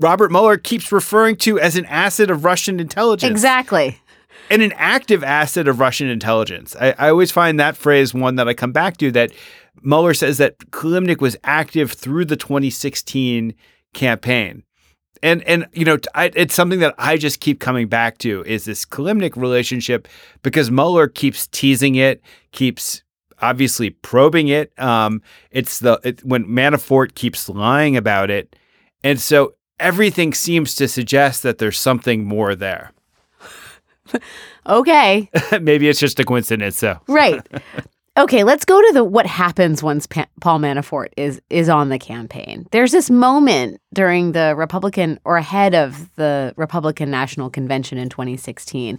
Robert 0.00 0.30
Mueller 0.30 0.56
keeps 0.56 0.90
referring 0.90 1.36
to 1.36 1.60
as 1.60 1.76
an 1.76 1.84
asset 1.86 2.30
of 2.30 2.46
Russian 2.46 2.80
intelligence 2.80 3.30
Exactly. 3.30 4.00
and 4.48 4.62
an 4.62 4.72
active 4.76 5.22
asset 5.22 5.68
of 5.68 5.78
Russian 5.78 6.08
intelligence. 6.08 6.74
I, 6.80 6.94
I 6.98 7.08
always 7.10 7.30
find 7.30 7.60
that 7.60 7.76
phrase 7.76 8.14
one 8.14 8.36
that 8.36 8.48
I 8.48 8.54
come 8.54 8.72
back 8.72 8.96
to 8.98 9.10
that 9.12 9.30
Mueller 9.82 10.14
says 10.14 10.38
that 10.38 10.58
Kilimnik 10.70 11.20
was 11.20 11.36
active 11.44 11.92
through 11.92 12.24
the 12.24 12.36
2016 12.36 13.54
campaign. 13.92 14.62
And 15.22 15.42
and 15.44 15.66
you 15.72 15.84
know, 15.84 15.98
I, 16.14 16.30
it's 16.34 16.54
something 16.54 16.80
that 16.80 16.94
I 16.98 17.16
just 17.16 17.40
keep 17.40 17.60
coming 17.60 17.88
back 17.88 18.18
to 18.18 18.42
is 18.44 18.64
this 18.64 18.84
Kilimnik 18.84 19.36
relationship 19.36 20.08
because 20.42 20.70
Mueller 20.70 21.08
keeps 21.08 21.46
teasing 21.48 21.94
it, 21.94 22.22
keeps 22.52 23.02
obviously 23.40 23.90
probing 23.90 24.48
it. 24.48 24.72
Um, 24.78 25.22
it's 25.50 25.80
the 25.80 26.00
it, 26.04 26.24
when 26.24 26.44
Manafort 26.46 27.14
keeps 27.14 27.48
lying 27.48 27.96
about 27.96 28.30
it, 28.30 28.56
and 29.02 29.20
so 29.20 29.54
everything 29.78 30.34
seems 30.34 30.74
to 30.76 30.88
suggest 30.88 31.42
that 31.42 31.58
there's 31.58 31.78
something 31.78 32.24
more 32.24 32.54
there. 32.54 32.92
Okay. 34.68 35.30
Maybe 35.60 35.88
it's 35.88 36.00
just 36.00 36.18
a 36.20 36.24
coincidence. 36.24 36.76
So 36.76 37.00
right. 37.06 37.40
Okay, 38.18 38.44
let's 38.44 38.64
go 38.64 38.80
to 38.80 38.92
the 38.94 39.04
what 39.04 39.26
happens 39.26 39.82
once 39.82 40.06
pa- 40.06 40.28
Paul 40.40 40.58
Manafort 40.58 41.08
is 41.18 41.38
is 41.50 41.68
on 41.68 41.90
the 41.90 41.98
campaign. 41.98 42.66
There's 42.72 42.92
this 42.92 43.10
moment 43.10 43.78
during 43.92 44.32
the 44.32 44.54
Republican 44.56 45.20
or 45.26 45.36
ahead 45.36 45.74
of 45.74 46.14
the 46.16 46.54
Republican 46.56 47.10
National 47.10 47.50
Convention 47.50 47.98
in 47.98 48.08
2016 48.08 48.98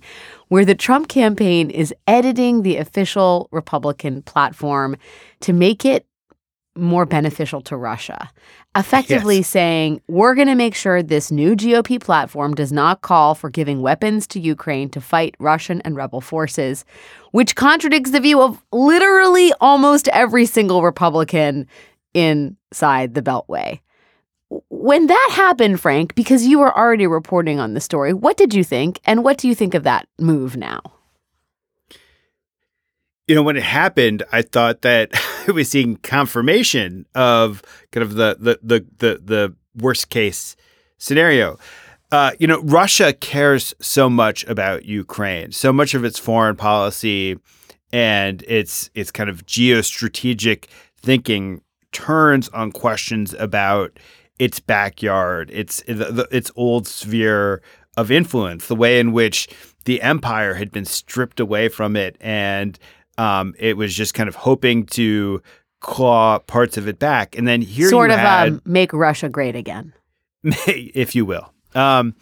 where 0.49 0.65
the 0.65 0.75
Trump 0.75 1.07
campaign 1.07 1.71
is 1.71 1.95
editing 2.05 2.61
the 2.61 2.77
official 2.77 3.49
Republican 3.51 4.21
platform 4.21 4.95
to 5.39 5.51
make 5.51 5.83
it 5.83 6.05
more 6.77 7.05
beneficial 7.05 7.61
to 7.61 7.75
Russia, 7.75 8.29
effectively 8.75 9.37
Yes. 9.37 9.47
saying, 9.47 10.01
We're 10.07 10.35
going 10.35 10.47
to 10.47 10.55
make 10.55 10.75
sure 10.75 11.01
this 11.03 11.31
new 11.31 11.55
GOP 11.55 11.99
platform 11.99 12.53
does 12.53 12.71
not 12.71 13.01
call 13.01 13.35
for 13.35 13.49
giving 13.49 13.81
weapons 13.81 14.27
to 14.27 14.39
Ukraine 14.39 14.89
to 14.89 15.01
fight 15.01 15.35
Russian 15.39 15.81
and 15.81 15.95
rebel 15.95 16.21
forces, 16.21 16.85
which 17.31 17.55
contradicts 17.55 18.11
the 18.11 18.19
view 18.19 18.41
of 18.41 18.63
literally 18.71 19.51
almost 19.59 20.07
every 20.09 20.45
single 20.45 20.81
Republican 20.83 21.67
inside 22.13 23.13
the 23.13 23.21
Beltway. 23.21 23.79
When 24.69 25.07
that 25.07 25.29
happened, 25.33 25.81
Frank, 25.81 26.15
because 26.15 26.47
you 26.47 26.59
were 26.59 26.75
already 26.75 27.05
reporting 27.05 27.59
on 27.59 27.73
the 27.73 27.81
story, 27.81 28.13
what 28.13 28.37
did 28.37 28.53
you 28.53 28.63
think? 28.63 28.99
And 29.05 29.23
what 29.23 29.37
do 29.37 29.47
you 29.47 29.53
think 29.55 29.73
of 29.73 29.83
that 29.83 30.07
move 30.19 30.55
now? 30.55 30.81
You 33.27 33.35
know, 33.35 33.43
when 33.43 33.57
it 33.57 33.63
happened, 33.63 34.23
I 34.31 34.41
thought 34.41 34.81
that 34.81 35.11
I 35.47 35.51
was 35.51 35.69
seeing 35.69 35.97
confirmation 35.97 37.05
of 37.13 37.61
kind 37.91 38.03
of 38.03 38.15
the 38.15 38.37
the 38.39 38.59
the 38.63 38.85
the, 38.97 39.21
the 39.23 39.55
worst 39.75 40.09
case 40.09 40.55
scenario. 40.97 41.57
Uh, 42.09 42.31
you 42.39 42.47
know, 42.47 42.61
Russia 42.61 43.11
cares 43.11 43.73
so 43.81 44.09
much 44.09 44.45
about 44.45 44.85
Ukraine, 44.85 45.51
so 45.51 45.73
much 45.73 45.93
of 45.93 46.05
its 46.05 46.17
foreign 46.17 46.55
policy 46.55 47.37
and 47.91 48.43
its 48.43 48.89
its 48.95 49.11
kind 49.11 49.29
of 49.29 49.45
geostrategic 49.45 50.65
thinking 51.01 51.61
turns 51.91 52.47
on 52.49 52.71
questions 52.71 53.33
about 53.33 53.99
its 54.39 54.59
backyard, 54.59 55.49
its 55.51 55.83
its 55.87 56.51
old 56.55 56.87
sphere 56.87 57.61
of 57.97 58.11
influence, 58.11 58.67
the 58.67 58.75
way 58.75 58.99
in 58.99 59.11
which 59.11 59.49
the 59.85 60.01
empire 60.01 60.53
had 60.53 60.71
been 60.71 60.85
stripped 60.85 61.39
away 61.39 61.67
from 61.67 61.95
it, 61.95 62.15
and 62.21 62.77
um, 63.17 63.53
it 63.57 63.77
was 63.77 63.93
just 63.95 64.13
kind 64.13 64.29
of 64.29 64.35
hoping 64.35 64.85
to 64.87 65.41
claw 65.79 66.39
parts 66.39 66.77
of 66.77 66.87
it 66.87 66.99
back. 66.99 67.37
And 67.37 67.47
then 67.47 67.61
here 67.61 67.89
sort 67.89 68.11
of 68.11 68.19
had, 68.19 68.49
um, 68.49 68.61
make 68.65 68.93
Russia 68.93 69.29
great 69.29 69.55
again. 69.55 69.93
if 70.43 71.15
you 71.15 71.25
will. 71.25 71.53
Um, 71.75 72.15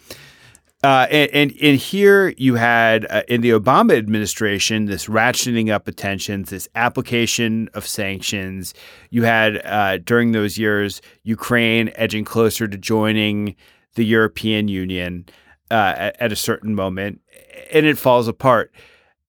uh, 0.84 1.06
and, 1.10 1.30
and 1.32 1.54
and 1.62 1.78
here 1.78 2.34
you 2.36 2.54
had 2.54 3.06
uh, 3.10 3.22
in 3.28 3.40
the 3.40 3.50
Obama 3.50 3.96
administration 3.96 4.84
this 4.84 5.06
ratcheting 5.06 5.70
up 5.70 5.88
of 5.88 5.96
tensions, 5.96 6.50
this 6.50 6.68
application 6.74 7.68
of 7.74 7.86
sanctions. 7.86 8.74
You 9.10 9.22
had 9.24 9.64
uh, 9.64 9.98
during 9.98 10.32
those 10.32 10.58
years 10.58 11.00
Ukraine 11.24 11.90
edging 11.94 12.24
closer 12.24 12.68
to 12.68 12.76
joining 12.76 13.56
the 13.94 14.04
European 14.04 14.68
Union 14.68 15.24
uh, 15.70 15.94
at, 15.96 16.20
at 16.20 16.32
a 16.32 16.36
certain 16.36 16.74
moment, 16.74 17.20
and 17.72 17.86
it 17.86 17.96
falls 17.96 18.28
apart. 18.28 18.70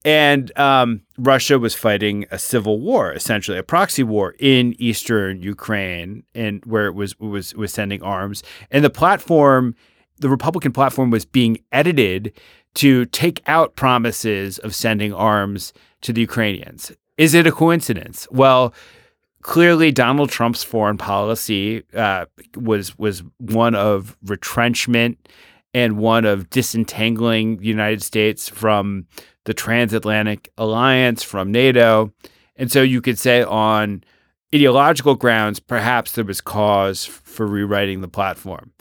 And 0.08 0.58
um, 0.58 1.02
Russia 1.18 1.60
was 1.60 1.76
fighting 1.76 2.28
a 2.32 2.40
civil 2.40 2.80
war, 2.80 3.12
essentially 3.12 3.58
a 3.58 3.64
proxy 3.64 4.04
war 4.04 4.36
in 4.40 4.74
eastern 4.80 5.42
Ukraine, 5.42 6.24
and 6.34 6.64
where 6.64 6.86
it 6.86 6.94
was 6.94 7.20
was 7.20 7.54
was 7.56 7.74
sending 7.74 8.02
arms. 8.02 8.42
And 8.72 8.86
the 8.86 8.90
platform, 8.90 9.76
the 10.18 10.30
Republican 10.30 10.72
platform, 10.72 11.12
was 11.12 11.26
being 11.26 11.58
edited 11.74 12.32
to 12.76 13.04
take 13.08 13.42
out 13.48 13.76
promises 13.76 14.60
of 14.60 14.74
sending 14.74 15.14
arms 15.14 15.74
to 16.04 16.14
the 16.14 16.22
Ukrainians. 16.22 16.94
Is 17.18 17.34
it 17.34 17.46
a 17.46 17.52
coincidence? 17.52 18.30
Well, 18.32 18.74
clearly 19.42 19.92
Donald 19.92 20.30
Trump's 20.30 20.64
foreign 20.64 20.98
policy 20.98 21.84
uh, 21.94 22.28
was 22.56 22.98
was 22.98 23.24
one 23.40 23.76
of 23.76 24.16
retrenchment 24.24 25.28
and 25.74 25.98
one 25.98 26.24
of 26.24 26.50
disentangling 26.50 27.58
the 27.58 27.68
United 27.68 28.02
States 28.02 28.48
from 28.48 29.06
the 29.48 29.54
transatlantic 29.54 30.52
alliance, 30.58 31.24
from 31.24 31.54
NATO. 31.54 32.12
And 32.58 32.70
so 32.70 32.82
you 32.82 33.02
could 33.02 33.18
say 33.18 33.44
on 33.44 34.04
ideological 34.54 35.16
grounds, 35.16 35.62
perhaps 35.62 36.12
there 36.12 36.26
was 36.26 36.42
cause 36.42 37.06
for 37.06 37.48
rewriting 37.48 38.02
the 38.02 38.10
platform. 38.10 38.74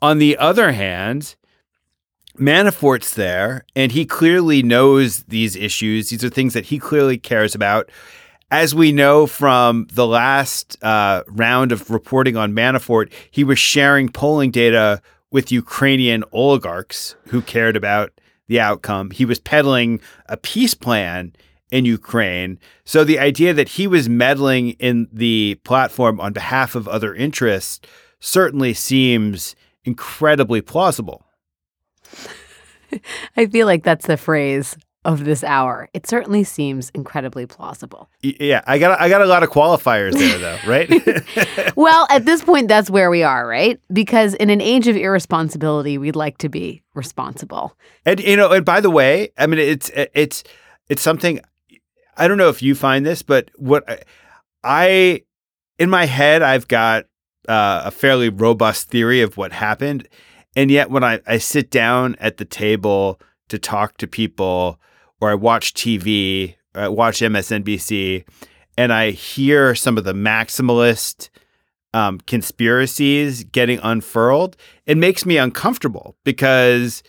On 0.00 0.18
the 0.18 0.38
other 0.38 0.70
hand, 0.70 1.34
Manafort's 2.38 3.14
there, 3.14 3.66
and 3.74 3.90
he 3.90 4.06
clearly 4.06 4.62
knows 4.62 5.24
these 5.24 5.56
issues. 5.56 6.10
These 6.10 6.22
are 6.22 6.30
things 6.30 6.54
that 6.54 6.66
he 6.66 6.78
clearly 6.78 7.18
cares 7.18 7.56
about. 7.56 7.90
As 8.52 8.72
we 8.72 8.92
know 8.92 9.26
from 9.26 9.88
the 9.92 10.06
last 10.06 10.76
uh, 10.80 11.24
round 11.26 11.72
of 11.72 11.90
reporting 11.90 12.36
on 12.36 12.52
Manafort, 12.52 13.12
he 13.32 13.42
was 13.42 13.58
sharing 13.58 14.08
polling 14.10 14.52
data 14.52 15.02
with 15.32 15.50
Ukrainian 15.50 16.22
oligarchs 16.30 17.16
who 17.28 17.42
cared 17.42 17.74
about 17.74 18.12
the 18.48 18.60
outcome. 18.60 19.10
He 19.10 19.24
was 19.24 19.38
peddling 19.38 20.00
a 20.28 20.36
peace 20.36 20.74
plan 20.74 21.34
in 21.70 21.84
Ukraine. 21.84 22.58
So 22.84 23.04
the 23.04 23.18
idea 23.18 23.52
that 23.54 23.70
he 23.70 23.86
was 23.86 24.08
meddling 24.08 24.70
in 24.72 25.08
the 25.12 25.60
platform 25.64 26.20
on 26.20 26.32
behalf 26.32 26.74
of 26.74 26.86
other 26.86 27.14
interests 27.14 27.80
certainly 28.20 28.74
seems 28.74 29.56
incredibly 29.84 30.60
plausible. 30.60 31.26
I 33.36 33.46
feel 33.46 33.66
like 33.66 33.82
that's 33.82 34.06
the 34.06 34.16
phrase 34.16 34.76
of 35.04 35.24
this 35.24 35.44
hour. 35.44 35.88
It 35.92 36.06
certainly 36.06 36.44
seems 36.44 36.90
incredibly 36.90 37.46
plausible. 37.46 38.08
Yeah, 38.22 38.62
I 38.66 38.78
got 38.78 39.00
I 39.00 39.08
got 39.08 39.20
a 39.20 39.26
lot 39.26 39.42
of 39.42 39.50
qualifiers 39.50 40.12
there 40.12 40.38
though, 40.38 40.58
right? 40.66 41.76
well, 41.76 42.06
at 42.10 42.24
this 42.24 42.42
point, 42.42 42.68
that's 42.68 42.90
where 42.90 43.10
we 43.10 43.22
are, 43.22 43.46
right? 43.46 43.80
Because 43.92 44.34
in 44.34 44.50
an 44.50 44.60
age 44.60 44.88
of 44.88 44.96
irresponsibility, 44.96 45.98
we'd 45.98 46.16
like 46.16 46.38
to 46.38 46.48
be 46.48 46.82
responsible. 46.94 47.76
And 48.06 48.20
you 48.20 48.36
know, 48.36 48.52
and 48.52 48.64
by 48.64 48.80
the 48.80 48.90
way, 48.90 49.30
I 49.36 49.46
mean 49.46 49.60
it's 49.60 49.90
it's 49.94 50.44
it's 50.88 51.02
something 51.02 51.40
I 52.16 52.28
don't 52.28 52.38
know 52.38 52.48
if 52.48 52.62
you 52.62 52.74
find 52.74 53.04
this, 53.04 53.22
but 53.22 53.50
what 53.56 53.88
I, 53.88 53.98
I 54.62 55.22
in 55.78 55.90
my 55.90 56.06
head 56.06 56.42
I've 56.42 56.68
got 56.68 57.04
uh, 57.48 57.82
a 57.84 57.90
fairly 57.90 58.30
robust 58.30 58.88
theory 58.88 59.20
of 59.20 59.36
what 59.36 59.52
happened, 59.52 60.08
and 60.56 60.70
yet 60.70 60.90
when 60.90 61.04
I, 61.04 61.20
I 61.26 61.38
sit 61.38 61.70
down 61.70 62.16
at 62.18 62.38
the 62.38 62.46
table 62.46 63.20
to 63.48 63.58
talk 63.58 63.98
to 63.98 64.06
people, 64.06 64.80
or 65.24 65.30
I 65.30 65.34
watch 65.34 65.72
TV, 65.72 66.54
or 66.74 66.82
I 66.82 66.88
watch 66.88 67.20
MSNBC, 67.20 68.26
and 68.76 68.92
I 68.92 69.10
hear 69.12 69.74
some 69.74 69.96
of 69.96 70.04
the 70.04 70.12
maximalist 70.12 71.30
um, 71.94 72.18
conspiracies 72.26 73.44
getting 73.44 73.78
unfurled, 73.82 74.54
it 74.84 74.98
makes 74.98 75.24
me 75.24 75.38
uncomfortable 75.38 76.14
because 76.24 77.02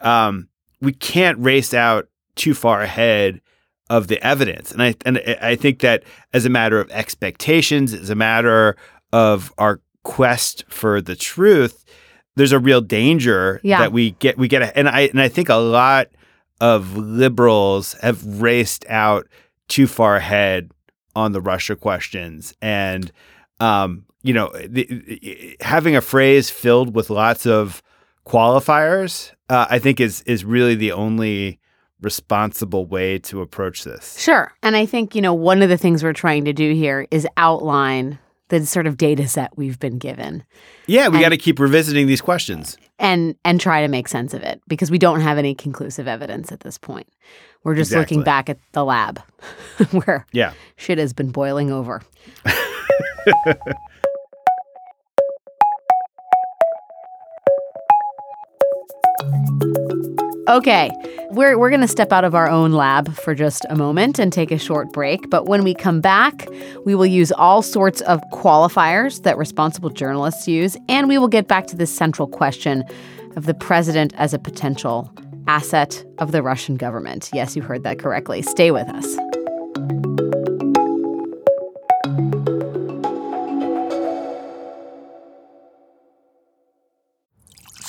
um, 0.00 0.48
we 0.80 0.92
can't 0.92 1.38
race 1.38 1.74
out 1.74 2.08
too 2.34 2.54
far 2.54 2.80
ahead 2.80 3.42
of 3.90 4.06
the 4.08 4.24
evidence. 4.26 4.72
And 4.72 4.82
I 4.82 4.94
and 5.04 5.18
I 5.42 5.54
think 5.56 5.80
that 5.80 6.02
as 6.32 6.46
a 6.46 6.48
matter 6.48 6.80
of 6.80 6.90
expectations, 6.92 7.92
as 7.92 8.08
a 8.08 8.14
matter 8.14 8.76
of 9.12 9.52
our 9.58 9.82
quest 10.02 10.64
for 10.68 11.02
the 11.02 11.14
truth, 11.16 11.84
there's 12.36 12.52
a 12.52 12.58
real 12.58 12.80
danger 12.80 13.60
Yeah. 13.62 13.80
that 13.80 13.92
we 13.92 14.12
get 14.12 14.38
we 14.38 14.48
get 14.48 14.62
a, 14.62 14.78
and 14.78 14.88
I 14.88 15.00
and 15.12 15.20
I 15.20 15.28
think 15.28 15.50
a 15.50 15.56
lot 15.56 16.06
of 16.60 16.96
liberals 16.96 17.94
have 18.00 18.24
raced 18.40 18.84
out 18.88 19.26
too 19.68 19.86
far 19.86 20.16
ahead 20.16 20.70
on 21.16 21.32
the 21.32 21.40
Russia 21.40 21.76
questions 21.76 22.54
and 22.60 23.12
um 23.60 24.04
you 24.22 24.32
know 24.32 24.50
the, 24.66 25.56
having 25.60 25.94
a 25.94 26.00
phrase 26.00 26.50
filled 26.50 26.94
with 26.94 27.10
lots 27.10 27.46
of 27.46 27.82
qualifiers 28.26 29.32
uh, 29.48 29.66
I 29.68 29.78
think 29.78 30.00
is 30.00 30.22
is 30.22 30.44
really 30.44 30.74
the 30.74 30.92
only 30.92 31.60
responsible 32.04 32.86
way 32.86 33.18
to 33.18 33.40
approach 33.40 33.82
this. 33.84 34.20
Sure. 34.20 34.52
And 34.62 34.76
I 34.76 34.86
think, 34.86 35.14
you 35.14 35.22
know, 35.22 35.34
one 35.34 35.62
of 35.62 35.68
the 35.68 35.78
things 35.78 36.04
we're 36.04 36.12
trying 36.12 36.44
to 36.44 36.52
do 36.52 36.74
here 36.74 37.06
is 37.10 37.26
outline 37.36 38.18
the 38.48 38.64
sort 38.66 38.86
of 38.86 38.96
data 38.96 39.26
set 39.26 39.56
we've 39.56 39.78
been 39.78 39.98
given 39.98 40.44
Yeah, 40.86 41.08
we 41.08 41.18
got 41.18 41.30
to 41.30 41.38
keep 41.38 41.58
revisiting 41.58 42.06
these 42.06 42.20
questions. 42.20 42.76
And 42.98 43.34
and 43.44 43.60
try 43.60 43.82
to 43.82 43.88
make 43.88 44.08
sense 44.08 44.34
of 44.34 44.42
it 44.42 44.60
because 44.68 44.90
we 44.90 44.98
don't 44.98 45.20
have 45.20 45.38
any 45.38 45.54
conclusive 45.54 46.06
evidence 46.08 46.52
at 46.52 46.60
this 46.60 46.78
point. 46.78 47.08
We're 47.64 47.74
just 47.74 47.92
looking 47.92 48.22
back 48.22 48.48
at 48.50 48.58
the 48.72 48.84
lab 48.84 49.20
where 49.90 50.26
Yeah. 50.32 50.52
shit 50.76 50.98
has 50.98 51.12
been 51.12 51.30
boiling 51.30 51.70
over. 51.70 52.02
Okay, 60.46 60.90
we're, 61.30 61.58
we're 61.58 61.70
going 61.70 61.80
to 61.80 61.88
step 61.88 62.12
out 62.12 62.22
of 62.22 62.34
our 62.34 62.50
own 62.50 62.72
lab 62.72 63.14
for 63.16 63.34
just 63.34 63.64
a 63.70 63.76
moment 63.76 64.18
and 64.18 64.30
take 64.30 64.50
a 64.50 64.58
short 64.58 64.92
break. 64.92 65.30
But 65.30 65.46
when 65.46 65.64
we 65.64 65.72
come 65.72 66.02
back, 66.02 66.46
we 66.84 66.94
will 66.94 67.06
use 67.06 67.32
all 67.32 67.62
sorts 67.62 68.02
of 68.02 68.20
qualifiers 68.30 69.22
that 69.22 69.38
responsible 69.38 69.88
journalists 69.88 70.46
use, 70.46 70.76
and 70.86 71.08
we 71.08 71.16
will 71.16 71.28
get 71.28 71.48
back 71.48 71.66
to 71.68 71.76
this 71.76 71.94
central 71.94 72.28
question 72.28 72.84
of 73.36 73.46
the 73.46 73.54
president 73.54 74.12
as 74.16 74.34
a 74.34 74.38
potential 74.38 75.10
asset 75.46 76.04
of 76.18 76.32
the 76.32 76.42
Russian 76.42 76.76
government. 76.76 77.30
Yes, 77.32 77.56
you 77.56 77.62
heard 77.62 77.82
that 77.84 77.98
correctly. 77.98 78.42
Stay 78.42 78.70
with 78.70 78.88
us. 78.88 79.16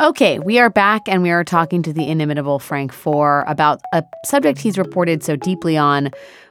Okay, 0.00 0.38
we 0.38 0.60
are 0.60 0.70
back 0.70 1.08
and 1.08 1.24
we 1.24 1.30
are 1.30 1.42
talking 1.42 1.82
to 1.82 1.92
the 1.92 2.08
inimitable 2.08 2.60
Frank 2.60 2.92
Foer 2.92 3.44
about 3.48 3.80
a 3.92 4.04
subject 4.24 4.60
he's 4.60 4.78
reported 4.78 5.24
so 5.24 5.34
deeply 5.34 5.76
on, 5.76 6.10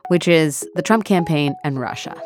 which 0.09 0.27
is 0.27 0.67
the 0.75 0.81
Trump 0.81 1.05
campaign 1.05 1.55
and 1.63 1.79
Russia. 1.79 2.21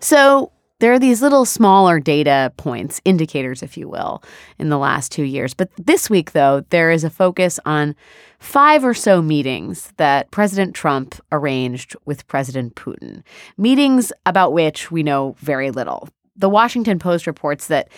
So, 0.00 0.50
there 0.80 0.92
are 0.92 0.98
these 0.98 1.22
little 1.22 1.44
smaller 1.44 2.00
data 2.00 2.52
points, 2.56 3.00
indicators, 3.04 3.62
if 3.62 3.76
you 3.76 3.88
will, 3.88 4.24
in 4.58 4.70
the 4.70 4.78
last 4.78 5.12
two 5.12 5.22
years. 5.22 5.54
But 5.54 5.70
this 5.76 6.10
week, 6.10 6.32
though, 6.32 6.64
there 6.70 6.90
is 6.90 7.04
a 7.04 7.10
focus 7.10 7.60
on 7.64 7.94
five 8.40 8.84
or 8.84 8.94
so 8.94 9.22
meetings 9.22 9.92
that 9.98 10.32
President 10.32 10.74
Trump 10.74 11.14
arranged 11.30 11.94
with 12.06 12.26
President 12.26 12.74
Putin, 12.74 13.22
meetings 13.56 14.12
about 14.26 14.52
which 14.52 14.90
we 14.90 15.04
know 15.04 15.36
very 15.38 15.70
little. 15.70 16.08
The 16.34 16.48
Washington 16.48 16.98
Post 16.98 17.28
reports 17.28 17.68
that 17.68 17.88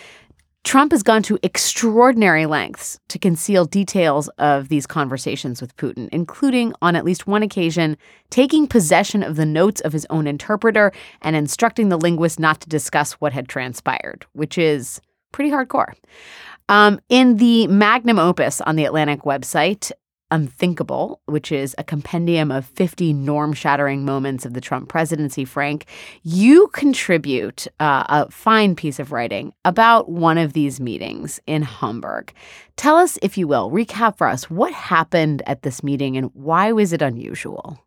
Trump 0.65 0.91
has 0.91 1.03
gone 1.03 1.21
to 1.21 1.37
extraordinary 1.43 2.47
lengths 2.47 2.99
to 3.07 3.19
conceal 3.19 3.65
details 3.65 4.29
of 4.39 4.67
these 4.67 4.87
conversations 4.87 5.61
with 5.61 5.77
Putin, 5.77 6.09
including, 6.11 6.73
on 6.81 6.95
at 6.95 7.05
least 7.05 7.27
one 7.27 7.43
occasion, 7.43 7.95
taking 8.31 8.65
possession 8.65 9.21
of 9.21 9.35
the 9.35 9.45
notes 9.45 9.79
of 9.81 9.93
his 9.93 10.07
own 10.09 10.25
interpreter 10.25 10.91
and 11.21 11.35
instructing 11.35 11.89
the 11.89 11.99
linguist 11.99 12.39
not 12.39 12.61
to 12.61 12.67
discuss 12.67 13.13
what 13.13 13.31
had 13.31 13.47
transpired, 13.47 14.25
which 14.33 14.57
is 14.57 14.99
pretty 15.31 15.51
hardcore. 15.51 15.93
Um, 16.67 16.99
in 17.09 17.37
the 17.37 17.67
magnum 17.67 18.17
opus 18.17 18.59
on 18.61 18.75
the 18.75 18.85
Atlantic 18.85 19.21
website, 19.21 19.91
Unthinkable, 20.31 21.21
which 21.25 21.51
is 21.51 21.75
a 21.77 21.83
compendium 21.83 22.51
of 22.51 22.65
50 22.65 23.13
norm 23.13 23.53
shattering 23.53 24.03
moments 24.03 24.45
of 24.45 24.53
the 24.53 24.61
Trump 24.61 24.89
presidency, 24.89 25.45
Frank, 25.45 25.85
you 26.23 26.67
contribute 26.69 27.67
uh, 27.79 28.05
a 28.09 28.31
fine 28.31 28.75
piece 28.75 28.99
of 28.99 29.11
writing 29.11 29.53
about 29.63 30.09
one 30.09 30.37
of 30.37 30.53
these 30.53 30.79
meetings 30.79 31.39
in 31.45 31.61
Hamburg. 31.61 32.33
Tell 32.75 32.97
us, 32.97 33.19
if 33.21 33.37
you 33.37 33.47
will, 33.47 33.69
recap 33.69 34.17
for 34.17 34.27
us 34.27 34.49
what 34.49 34.73
happened 34.73 35.43
at 35.45 35.61
this 35.61 35.83
meeting 35.83 36.17
and 36.17 36.31
why 36.33 36.71
was 36.71 36.91
it 36.91 37.01
unusual? 37.01 37.79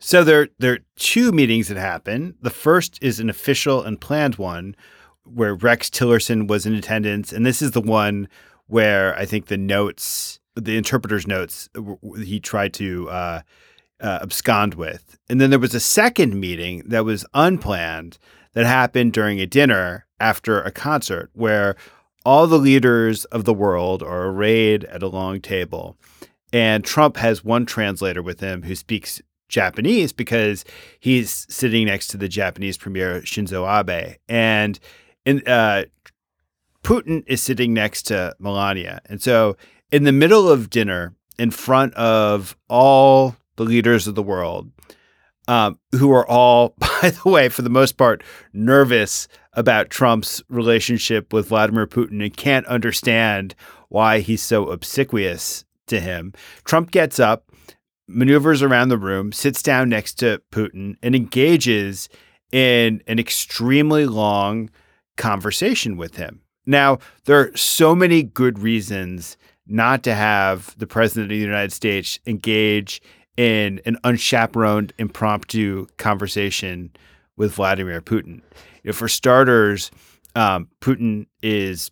So 0.00 0.24
there, 0.24 0.48
there 0.58 0.72
are 0.72 0.84
two 0.96 1.32
meetings 1.32 1.68
that 1.68 1.78
happen. 1.78 2.34
The 2.42 2.50
first 2.50 2.98
is 3.00 3.20
an 3.20 3.30
official 3.30 3.82
and 3.82 4.00
planned 4.00 4.36
one 4.36 4.76
where 5.24 5.54
Rex 5.54 5.88
Tillerson 5.88 6.46
was 6.48 6.66
in 6.66 6.74
attendance. 6.74 7.32
And 7.32 7.46
this 7.46 7.62
is 7.62 7.70
the 7.70 7.80
one 7.80 8.28
where 8.66 9.16
I 9.16 9.24
think 9.24 9.46
the 9.46 9.56
notes 9.56 10.40
the 10.56 10.76
interpreter's 10.76 11.26
notes 11.26 11.68
he 12.16 12.40
tried 12.40 12.72
to 12.74 13.08
uh, 13.10 13.42
uh, 14.00 14.18
abscond 14.22 14.74
with. 14.74 15.18
And 15.28 15.40
then 15.40 15.50
there 15.50 15.58
was 15.58 15.74
a 15.74 15.80
second 15.80 16.38
meeting 16.38 16.82
that 16.86 17.04
was 17.04 17.24
unplanned 17.34 18.18
that 18.52 18.66
happened 18.66 19.12
during 19.12 19.40
a 19.40 19.46
dinner 19.46 20.06
after 20.20 20.60
a 20.60 20.70
concert 20.70 21.30
where 21.32 21.76
all 22.24 22.46
the 22.46 22.58
leaders 22.58 23.24
of 23.26 23.44
the 23.44 23.54
world 23.54 24.02
are 24.02 24.26
arrayed 24.26 24.84
at 24.84 25.02
a 25.02 25.08
long 25.08 25.40
table. 25.40 25.96
And 26.52 26.84
Trump 26.84 27.16
has 27.16 27.44
one 27.44 27.66
translator 27.66 28.22
with 28.22 28.40
him 28.40 28.62
who 28.62 28.74
speaks 28.74 29.20
Japanese 29.48 30.12
because 30.12 30.64
he's 31.00 31.46
sitting 31.50 31.86
next 31.86 32.08
to 32.08 32.16
the 32.16 32.28
Japanese 32.28 32.78
premier 32.78 33.20
Shinzo 33.22 33.66
Abe. 33.66 34.16
And 34.28 34.78
in, 35.24 35.42
uh, 35.46 35.84
Putin 36.82 37.24
is 37.26 37.42
sitting 37.42 37.74
next 37.74 38.02
to 38.04 38.34
Melania. 38.38 39.00
And 39.06 39.20
so 39.20 39.56
in 39.90 40.04
the 40.04 40.12
middle 40.12 40.48
of 40.50 40.70
dinner, 40.70 41.14
in 41.38 41.50
front 41.50 41.94
of 41.94 42.56
all 42.68 43.36
the 43.56 43.64
leaders 43.64 44.06
of 44.06 44.14
the 44.14 44.22
world, 44.22 44.70
um, 45.48 45.78
who 45.92 46.10
are 46.12 46.26
all, 46.28 46.74
by 46.78 47.10
the 47.10 47.28
way, 47.28 47.48
for 47.48 47.62
the 47.62 47.70
most 47.70 47.96
part, 47.96 48.22
nervous 48.52 49.28
about 49.52 49.90
Trump's 49.90 50.42
relationship 50.48 51.32
with 51.32 51.48
Vladimir 51.48 51.86
Putin 51.86 52.22
and 52.22 52.36
can't 52.36 52.66
understand 52.66 53.54
why 53.88 54.20
he's 54.20 54.42
so 54.42 54.68
obsequious 54.70 55.64
to 55.86 56.00
him. 56.00 56.32
Trump 56.64 56.90
gets 56.90 57.20
up, 57.20 57.50
maneuvers 58.08 58.62
around 58.62 58.88
the 58.88 58.98
room, 58.98 59.32
sits 59.32 59.62
down 59.62 59.88
next 59.88 60.14
to 60.14 60.40
Putin, 60.50 60.96
and 61.02 61.14
engages 61.14 62.08
in 62.52 63.02
an 63.06 63.18
extremely 63.18 64.06
long 64.06 64.70
conversation 65.16 65.96
with 65.96 66.16
him. 66.16 66.40
Now, 66.66 66.98
there 67.24 67.38
are 67.38 67.56
so 67.56 67.94
many 67.94 68.22
good 68.22 68.58
reasons 68.58 69.36
not 69.66 70.02
to 70.04 70.14
have 70.14 70.76
the 70.78 70.86
president 70.86 71.32
of 71.32 71.36
the 71.36 71.44
United 71.44 71.72
States 71.72 72.18
engage 72.26 73.00
in 73.36 73.80
an 73.84 73.98
unchaperoned, 74.04 74.92
impromptu 74.98 75.86
conversation 75.96 76.90
with 77.36 77.54
Vladimir 77.54 78.00
Putin. 78.00 78.42
You 78.82 78.90
know, 78.90 78.92
for 78.92 79.08
starters, 79.08 79.90
um, 80.36 80.68
Putin 80.80 81.26
is, 81.42 81.90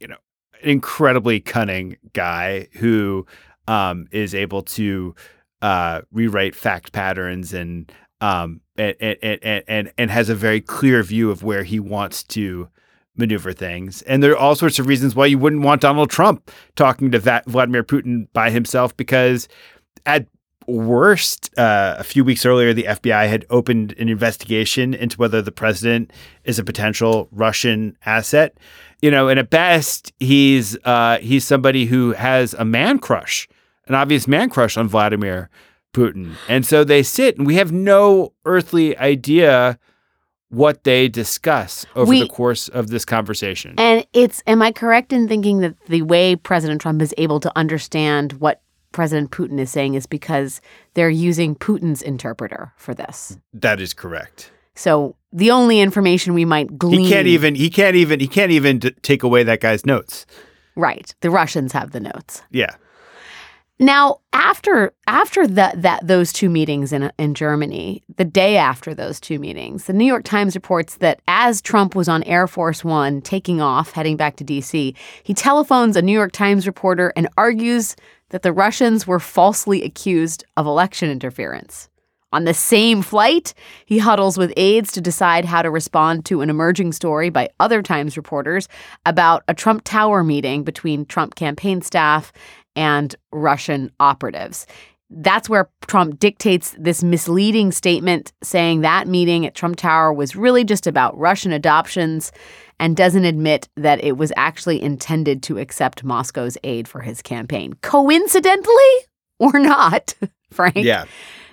you 0.00 0.08
know, 0.08 0.16
an 0.62 0.70
incredibly 0.70 1.40
cunning 1.40 1.96
guy 2.12 2.68
who 2.74 3.26
um, 3.66 4.06
is 4.10 4.34
able 4.34 4.62
to 4.62 5.14
uh, 5.62 6.02
rewrite 6.12 6.54
fact 6.54 6.92
patterns 6.92 7.54
and, 7.54 7.90
um, 8.20 8.60
and, 8.76 8.96
and, 9.00 9.62
and, 9.66 9.92
and 9.96 10.10
has 10.10 10.28
a 10.28 10.34
very 10.34 10.60
clear 10.60 11.02
view 11.02 11.30
of 11.30 11.42
where 11.42 11.62
he 11.62 11.80
wants 11.80 12.22
to 12.22 12.68
maneuver 13.16 13.52
things. 13.52 14.02
And 14.02 14.22
there 14.22 14.32
are 14.32 14.36
all 14.36 14.54
sorts 14.54 14.78
of 14.78 14.86
reasons 14.86 15.14
why 15.14 15.26
you 15.26 15.38
wouldn't 15.38 15.62
want 15.62 15.80
Donald 15.80 16.10
Trump 16.10 16.50
talking 16.76 17.10
to 17.12 17.42
Vladimir 17.46 17.84
Putin 17.84 18.28
by 18.32 18.50
himself, 18.50 18.96
because 18.96 19.48
at 20.04 20.26
worst, 20.66 21.56
uh, 21.58 21.96
a 21.98 22.04
few 22.04 22.24
weeks 22.24 22.44
earlier, 22.46 22.72
the 22.72 22.84
FBI 22.84 23.28
had 23.28 23.44
opened 23.50 23.94
an 23.98 24.08
investigation 24.08 24.94
into 24.94 25.16
whether 25.16 25.42
the 25.42 25.52
president 25.52 26.12
is 26.44 26.58
a 26.58 26.64
potential 26.64 27.28
Russian 27.30 27.96
asset. 28.04 28.56
You 29.02 29.10
know, 29.10 29.28
and 29.28 29.38
at 29.38 29.50
best, 29.50 30.12
he's 30.18 30.76
uh, 30.84 31.18
he's 31.18 31.44
somebody 31.44 31.86
who 31.86 32.12
has 32.12 32.54
a 32.54 32.64
man 32.64 32.98
crush, 32.98 33.46
an 33.86 33.94
obvious 33.94 34.26
man 34.26 34.48
crush 34.48 34.76
on 34.76 34.88
Vladimir 34.88 35.50
Putin. 35.92 36.34
And 36.48 36.64
so 36.64 36.84
they 36.84 37.02
sit, 37.02 37.36
and 37.36 37.46
we 37.46 37.56
have 37.56 37.70
no 37.70 38.32
earthly 38.44 38.96
idea 38.98 39.78
what 40.54 40.84
they 40.84 41.08
discuss 41.08 41.84
over 41.96 42.08
We- 42.10 42.20
the 42.20 42.28
course 42.28 42.68
of 42.68 42.88
this 42.88 43.04
conversation. 43.04 43.74
And 43.78 44.06
it's, 44.12 44.42
am 44.46 44.62
I 44.62 44.72
correct 44.72 45.12
in 45.12 45.28
thinking 45.28 45.60
that 45.60 45.74
the 45.86 46.02
way 46.02 46.36
President 46.36 46.80
Trump 46.80 47.02
is 47.02 47.14
able 47.18 47.40
to 47.40 47.52
understand 47.56 48.34
what 48.34 48.60
President 48.92 49.30
Putin 49.32 49.58
is 49.58 49.70
saying 49.70 49.94
is 49.94 50.06
because 50.06 50.60
they're 50.94 51.10
using 51.10 51.56
Putin's 51.56 52.00
interpreter 52.02 52.72
for 52.76 52.94
this? 52.94 53.36
that 53.52 53.80
is 53.80 53.92
correct. 53.92 54.50
So 54.76 55.14
the 55.32 55.50
only 55.50 55.80
information 55.80 56.34
we 56.34 56.44
might 56.44 56.76
glean. 56.78 57.00
He 57.00 57.08
can't 57.10 57.26
even 57.28 57.54
he 57.54 57.70
can't 57.70 57.94
even 57.96 58.18
he 58.20 58.26
can't 58.26 58.50
even 58.50 58.78
d- 58.80 58.90
take 59.02 59.22
away 59.22 59.42
that 59.44 59.60
guy's 59.60 59.86
notes. 59.86 60.26
Right. 60.76 61.14
The 61.20 61.30
Russians 61.30 61.72
have 61.72 61.92
the 61.92 62.00
notes. 62.00 62.42
Yeah. 62.50 62.74
Now, 63.80 64.20
after 64.32 64.92
after 65.08 65.48
that 65.48 65.82
that 65.82 66.06
those 66.06 66.32
two 66.32 66.48
meetings 66.48 66.92
in 66.92 67.10
in 67.18 67.34
Germany, 67.34 68.04
the 68.16 68.24
day 68.24 68.56
after 68.56 68.94
those 68.94 69.18
two 69.18 69.40
meetings, 69.40 69.84
the 69.84 69.92
New 69.92 70.04
York 70.04 70.22
Times 70.22 70.54
reports 70.54 70.96
that 70.98 71.20
as 71.26 71.60
Trump 71.60 71.96
was 71.96 72.08
on 72.08 72.22
Air 72.22 72.46
Force 72.46 72.84
1 72.84 73.22
taking 73.22 73.60
off 73.60 73.90
heading 73.90 74.16
back 74.16 74.36
to 74.36 74.44
DC, 74.44 74.94
he 75.24 75.34
telephones 75.34 75.96
a 75.96 76.02
New 76.02 76.12
York 76.12 76.30
Times 76.30 76.68
reporter 76.68 77.12
and 77.16 77.28
argues 77.36 77.96
that 78.30 78.42
the 78.42 78.52
Russians 78.52 79.08
were 79.08 79.20
falsely 79.20 79.82
accused 79.82 80.44
of 80.56 80.66
election 80.66 81.10
interference. 81.10 81.88
On 82.32 82.44
the 82.44 82.54
same 82.54 83.00
flight, 83.02 83.54
he 83.86 83.98
huddles 83.98 84.36
with 84.36 84.52
aides 84.56 84.90
to 84.92 85.00
decide 85.00 85.44
how 85.44 85.62
to 85.62 85.70
respond 85.70 86.24
to 86.24 86.40
an 86.40 86.50
emerging 86.50 86.92
story 86.92 87.30
by 87.30 87.48
other 87.60 87.80
Times 87.80 88.16
reporters 88.16 88.68
about 89.06 89.44
a 89.46 89.54
Trump 89.54 89.82
Tower 89.84 90.24
meeting 90.24 90.64
between 90.64 91.06
Trump 91.06 91.36
campaign 91.36 91.80
staff 91.80 92.32
and 92.76 93.14
Russian 93.32 93.90
operatives. 94.00 94.66
That's 95.10 95.48
where 95.48 95.68
Trump 95.86 96.18
dictates 96.18 96.74
this 96.78 97.02
misleading 97.04 97.70
statement 97.72 98.32
saying 98.42 98.80
that 98.80 99.06
meeting 99.06 99.46
at 99.46 99.54
Trump 99.54 99.76
Tower 99.76 100.12
was 100.12 100.34
really 100.34 100.64
just 100.64 100.86
about 100.86 101.16
Russian 101.16 101.52
adoptions 101.52 102.32
and 102.80 102.96
doesn't 102.96 103.24
admit 103.24 103.68
that 103.76 104.02
it 104.02 104.16
was 104.16 104.32
actually 104.36 104.82
intended 104.82 105.42
to 105.44 105.58
accept 105.58 106.02
Moscow's 106.02 106.58
aid 106.64 106.88
for 106.88 107.00
his 107.02 107.22
campaign. 107.22 107.74
Coincidentally 107.82 108.74
or 109.38 109.52
not, 109.58 110.14
Frank? 110.50 110.76
Yeah. 110.76 111.04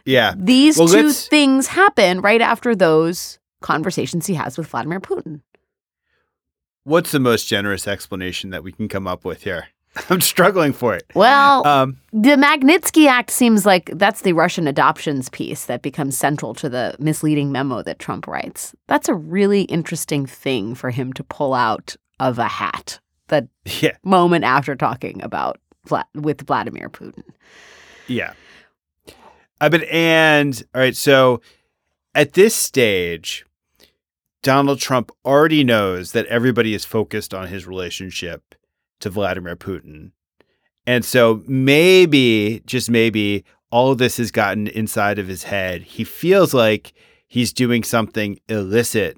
Yeah. 0.05 0.33
These 0.37 0.77
Well, 0.79 0.87
2 0.87 1.03
let's- 1.03 1.27
things 1.27 1.67
happen 1.67 2.21
right 2.21 2.41
after 2.41 2.73
those 2.75 3.37
conversations 3.61 4.25
he 4.25 4.33
has 4.33 4.57
with 4.57 4.67
Vladimir 4.67 4.99
Putin. 4.99 5.41
What's 6.83 7.11
the 7.11 7.19
most 7.19 7.47
generous 7.47 7.87
explanation 7.87 8.49
that 8.49 8.63
we 8.63 8.71
can 8.71 8.87
come 8.87 9.05
up 9.05 9.23
with 9.23 9.43
here? 9.43 9.67
I'm 10.09 10.21
struggling 10.21 10.73
for 10.73 10.95
it. 10.95 11.03
Well, 11.15 11.67
Um, 11.67 11.97
the 12.13 12.37
Magnitsky 12.37 13.07
Act 13.07 13.29
seems 13.29 13.65
like 13.65 13.89
that's 13.93 14.21
the 14.21 14.33
Russian 14.33 14.67
adoptions 14.67 15.27
piece 15.29 15.65
that 15.65 15.81
becomes 15.81 16.17
central 16.17 16.53
to 16.55 16.69
the 16.69 16.95
misleading 16.99 17.51
memo 17.51 17.81
that 17.83 17.99
Trump 17.99 18.27
writes. 18.27 18.73
That's 18.87 19.09
a 19.09 19.13
really 19.13 19.63
interesting 19.63 20.25
thing 20.25 20.75
for 20.75 20.91
him 20.91 21.11
to 21.13 21.23
pull 21.23 21.53
out 21.53 21.95
of 22.19 22.39
a 22.39 22.47
hat 22.47 22.99
the 23.27 23.47
yeah. 23.81 23.97
moment 24.03 24.45
after 24.45 24.75
talking 24.75 25.21
about 25.23 25.59
with 26.13 26.41
Vladimir 26.41 26.89
Putin. 26.89 27.23
Yeah. 28.07 28.33
I 29.59 29.69
but 29.69 29.83
and 29.83 30.63
all 30.73 30.81
right, 30.81 30.95
so 30.95 31.41
at 32.15 32.33
this 32.33 32.55
stage, 32.55 33.45
Donald 34.41 34.79
Trump 34.79 35.11
already 35.23 35.63
knows 35.63 36.13
that 36.13 36.25
everybody 36.27 36.73
is 36.73 36.85
focused 36.85 37.33
on 37.33 37.47
his 37.47 37.67
relationship 37.67 38.55
to 39.01 39.09
Vladimir 39.09 39.55
Putin. 39.55 40.11
And 40.87 41.05
so 41.05 41.43
maybe, 41.47 42.61
just 42.65 42.89
maybe, 42.89 43.43
all 43.69 43.95
this 43.95 44.17
has 44.17 44.31
gotten 44.31 44.67
inside 44.67 45.19
of 45.19 45.27
his 45.27 45.43
head. 45.43 45.83
He 45.83 46.03
feels 46.03 46.53
like 46.53 46.93
he's 47.27 47.53
doing 47.53 47.83
something 47.83 48.39
illicit 48.49 49.17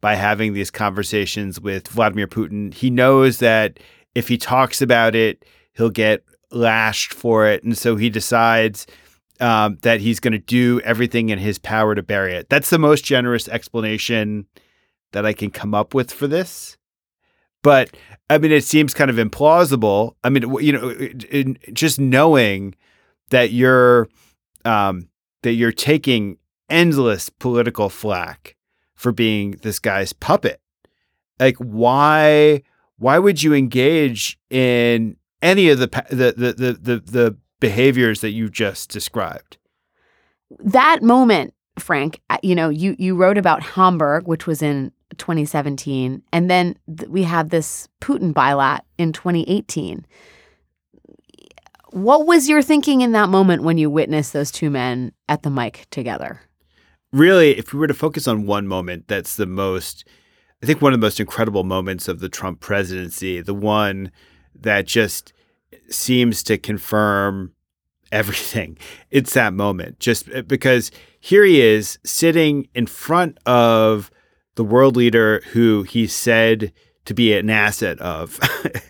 by 0.00 0.14
having 0.14 0.52
these 0.52 0.70
conversations 0.70 1.60
with 1.60 1.88
Vladimir 1.88 2.26
Putin. 2.26 2.74
He 2.74 2.90
knows 2.90 3.38
that 3.38 3.80
if 4.14 4.28
he 4.28 4.36
talks 4.36 4.82
about 4.82 5.14
it, 5.14 5.44
he'll 5.72 5.88
get 5.90 6.22
lashed 6.50 7.14
for 7.14 7.46
it. 7.46 7.64
And 7.64 7.76
so 7.76 7.96
he 7.96 8.10
decides 8.10 8.86
um, 9.40 9.78
that 9.82 10.00
he's 10.00 10.20
going 10.20 10.32
to 10.32 10.38
do 10.38 10.80
everything 10.84 11.30
in 11.30 11.38
his 11.38 11.58
power 11.58 11.94
to 11.94 12.02
bury 12.02 12.34
it. 12.34 12.48
That's 12.50 12.70
the 12.70 12.78
most 12.78 13.04
generous 13.04 13.48
explanation 13.48 14.46
that 15.12 15.24
I 15.24 15.32
can 15.32 15.50
come 15.50 15.74
up 15.74 15.94
with 15.94 16.12
for 16.12 16.26
this. 16.26 16.76
But 17.64 17.96
I 18.30 18.38
mean, 18.38 18.52
it 18.52 18.62
seems 18.62 18.94
kind 18.94 19.10
of 19.10 19.16
implausible. 19.16 20.14
I 20.22 20.28
mean, 20.30 20.44
you 20.60 20.72
know, 20.72 20.90
it- 20.90 21.24
it- 21.28 21.74
just 21.74 21.98
knowing 21.98 22.76
that 23.30 23.50
you're 23.50 24.06
um, 24.64 25.08
that 25.42 25.54
you're 25.54 25.72
taking 25.72 26.38
endless 26.70 27.28
political 27.28 27.88
flack 27.88 28.54
for 28.94 29.10
being 29.12 29.52
this 29.62 29.78
guy's 29.80 30.12
puppet. 30.12 30.60
Like, 31.40 31.56
why? 31.56 32.62
Why 32.98 33.18
would 33.18 33.42
you 33.42 33.52
engage 33.54 34.38
in 34.50 35.16
any 35.42 35.68
of 35.68 35.78
the 35.80 35.88
the 36.10 36.32
the 36.36 36.52
the 36.52 36.72
the, 36.80 36.98
the 37.00 37.36
behaviors 37.60 38.20
that 38.20 38.30
you 38.30 38.48
just 38.48 38.90
described? 38.90 39.58
That 40.60 41.02
moment, 41.02 41.54
Frank, 41.78 42.20
uh, 42.30 42.38
you 42.42 42.54
know, 42.54 42.68
you 42.68 42.94
you 42.98 43.16
wrote 43.16 43.36
about 43.38 43.62
Hamburg, 43.62 44.28
which 44.28 44.46
was 44.46 44.62
in 44.62 44.92
2017, 45.16 46.22
and 46.32 46.50
then 46.50 46.76
th- 46.96 47.08
we 47.08 47.22
have 47.22 47.50
this 47.50 47.88
Putin 48.00 48.32
bilat 48.32 48.80
in 48.98 49.12
2018. 49.12 50.06
What 51.90 52.26
was 52.26 52.48
your 52.48 52.62
thinking 52.62 53.02
in 53.02 53.12
that 53.12 53.28
moment 53.28 53.62
when 53.62 53.78
you 53.78 53.88
witnessed 53.88 54.32
those 54.32 54.50
two 54.50 54.70
men 54.70 55.12
at 55.28 55.42
the 55.42 55.50
mic 55.50 55.86
together? 55.90 56.40
really, 57.14 57.56
if 57.56 57.72
we 57.72 57.78
were 57.78 57.86
to 57.86 57.94
focus 57.94 58.28
on 58.28 58.44
one 58.44 58.66
moment, 58.66 59.08
that's 59.08 59.36
the 59.36 59.46
most, 59.46 60.04
I 60.62 60.66
think, 60.66 60.82
one 60.82 60.92
of 60.92 61.00
the 61.00 61.06
most 61.06 61.20
incredible 61.20 61.64
moments 61.64 62.08
of 62.08 62.18
the 62.18 62.28
Trump 62.28 62.60
presidency, 62.60 63.40
the 63.40 63.54
one 63.54 64.10
that 64.54 64.86
just 64.86 65.32
seems 65.88 66.42
to 66.42 66.58
confirm 66.58 67.52
everything. 68.12 68.76
It's 69.10 69.34
that 69.34 69.54
moment, 69.54 70.00
just 70.00 70.28
uh, 70.34 70.42
because 70.42 70.90
here 71.20 71.44
he 71.44 71.62
is 71.62 71.98
sitting 72.04 72.68
in 72.74 72.86
front 72.86 73.38
of 73.46 74.10
the 74.54 74.64
world 74.64 74.96
leader 74.96 75.42
who 75.52 75.82
he 75.82 76.06
said 76.06 76.72
to 77.04 77.14
be 77.14 77.36
an 77.36 77.50
asset 77.50 77.98
of. 78.00 78.38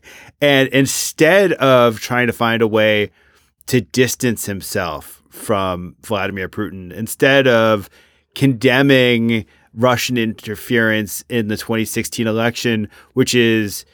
and 0.41 0.69
instead 0.69 1.53
of 1.55 2.01
trying 2.01 2.27
to 2.27 2.33
find 2.33 2.63
a 2.63 2.69
way 2.69 3.11
to 3.67 3.81
distance 3.81 4.47
himself 4.47 5.23
from 5.31 5.97
Vladimir 6.03 6.49
Putin, 6.49 6.93
instead 6.93 7.49
of 7.49 7.89
condemning 8.35 9.47
Russian 9.73 10.17
interference 10.17 11.25
in 11.29 11.49
the 11.49 11.57
2016 11.57 12.27
election, 12.27 12.89
which 13.15 13.35
is 13.35 13.85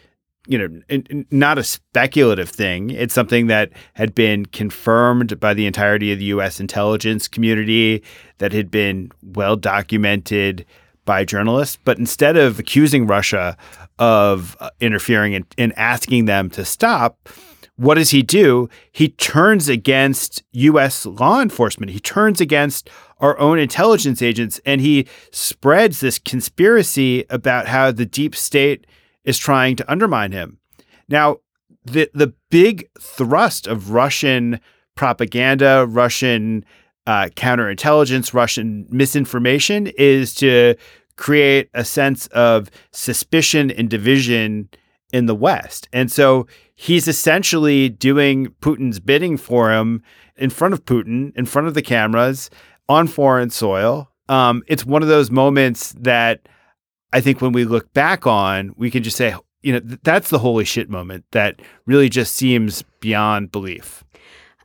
you 0.46 0.58
know, 0.58 1.04
not 1.30 1.58
a 1.58 1.62
speculative 1.62 2.48
thing. 2.48 2.90
It's 2.90 3.14
something 3.14 3.46
that 3.48 3.70
had 3.94 4.14
been 4.14 4.46
confirmed 4.46 5.38
by 5.38 5.54
the 5.54 5.66
entirety 5.66 6.12
of 6.12 6.18
the 6.18 6.24
U.S. 6.26 6.58
intelligence 6.58 7.28
community, 7.28 8.02
that 8.38 8.52
had 8.52 8.70
been 8.70 9.12
well 9.22 9.54
documented 9.54 10.64
by 11.10 11.24
journalists. 11.24 11.76
But 11.84 11.98
instead 11.98 12.36
of 12.36 12.60
accusing 12.60 13.04
Russia 13.04 13.56
of 13.98 14.56
uh, 14.60 14.70
interfering 14.78 15.34
and, 15.34 15.44
and 15.58 15.76
asking 15.76 16.26
them 16.26 16.48
to 16.50 16.64
stop, 16.64 17.28
what 17.74 17.96
does 17.96 18.10
he 18.10 18.22
do? 18.22 18.68
He 18.92 19.08
turns 19.08 19.68
against 19.68 20.44
U.S. 20.52 21.04
law 21.04 21.40
enforcement. 21.40 21.90
He 21.90 21.98
turns 21.98 22.40
against 22.40 22.88
our 23.18 23.36
own 23.40 23.58
intelligence 23.58 24.22
agents, 24.22 24.60
and 24.64 24.80
he 24.80 25.08
spreads 25.32 25.98
this 25.98 26.20
conspiracy 26.20 27.24
about 27.28 27.66
how 27.66 27.90
the 27.90 28.06
deep 28.06 28.36
state 28.36 28.86
is 29.24 29.36
trying 29.36 29.74
to 29.74 29.90
undermine 29.90 30.30
him. 30.30 30.60
Now, 31.08 31.38
the 31.84 32.08
the 32.14 32.32
big 32.50 32.88
thrust 33.00 33.66
of 33.66 33.90
Russian 33.90 34.60
propaganda, 34.94 35.86
Russian 35.88 36.64
uh, 37.06 37.30
counterintelligence, 37.34 38.32
Russian 38.32 38.86
misinformation 38.90 39.88
is 39.98 40.32
to 40.34 40.76
create 41.20 41.68
a 41.74 41.84
sense 41.84 42.26
of 42.28 42.70
suspicion 42.92 43.70
and 43.70 43.90
division 43.90 44.70
in 45.12 45.26
the 45.26 45.34
West. 45.34 45.86
And 45.92 46.10
so 46.10 46.46
he's 46.74 47.06
essentially 47.06 47.90
doing 47.90 48.54
Putin's 48.62 49.00
bidding 49.00 49.36
for 49.36 49.70
him 49.70 50.02
in 50.36 50.48
front 50.48 50.72
of 50.72 50.86
Putin, 50.86 51.36
in 51.36 51.44
front 51.44 51.68
of 51.68 51.74
the 51.74 51.82
cameras, 51.82 52.48
on 52.88 53.06
foreign 53.06 53.50
soil. 53.50 54.10
Um, 54.30 54.62
it's 54.66 54.86
one 54.86 55.02
of 55.02 55.08
those 55.08 55.30
moments 55.30 55.94
that 55.98 56.48
I 57.12 57.20
think 57.20 57.42
when 57.42 57.52
we 57.52 57.64
look 57.64 57.92
back 57.92 58.26
on, 58.26 58.72
we 58.76 58.90
can 58.90 59.02
just 59.02 59.18
say, 59.18 59.34
you 59.62 59.74
know, 59.74 59.80
th- 59.80 60.00
that's 60.02 60.30
the 60.30 60.38
holy 60.38 60.64
shit 60.64 60.88
moment 60.88 61.26
that 61.32 61.60
really 61.84 62.08
just 62.08 62.34
seems 62.34 62.82
beyond 63.00 63.52
belief. 63.52 64.04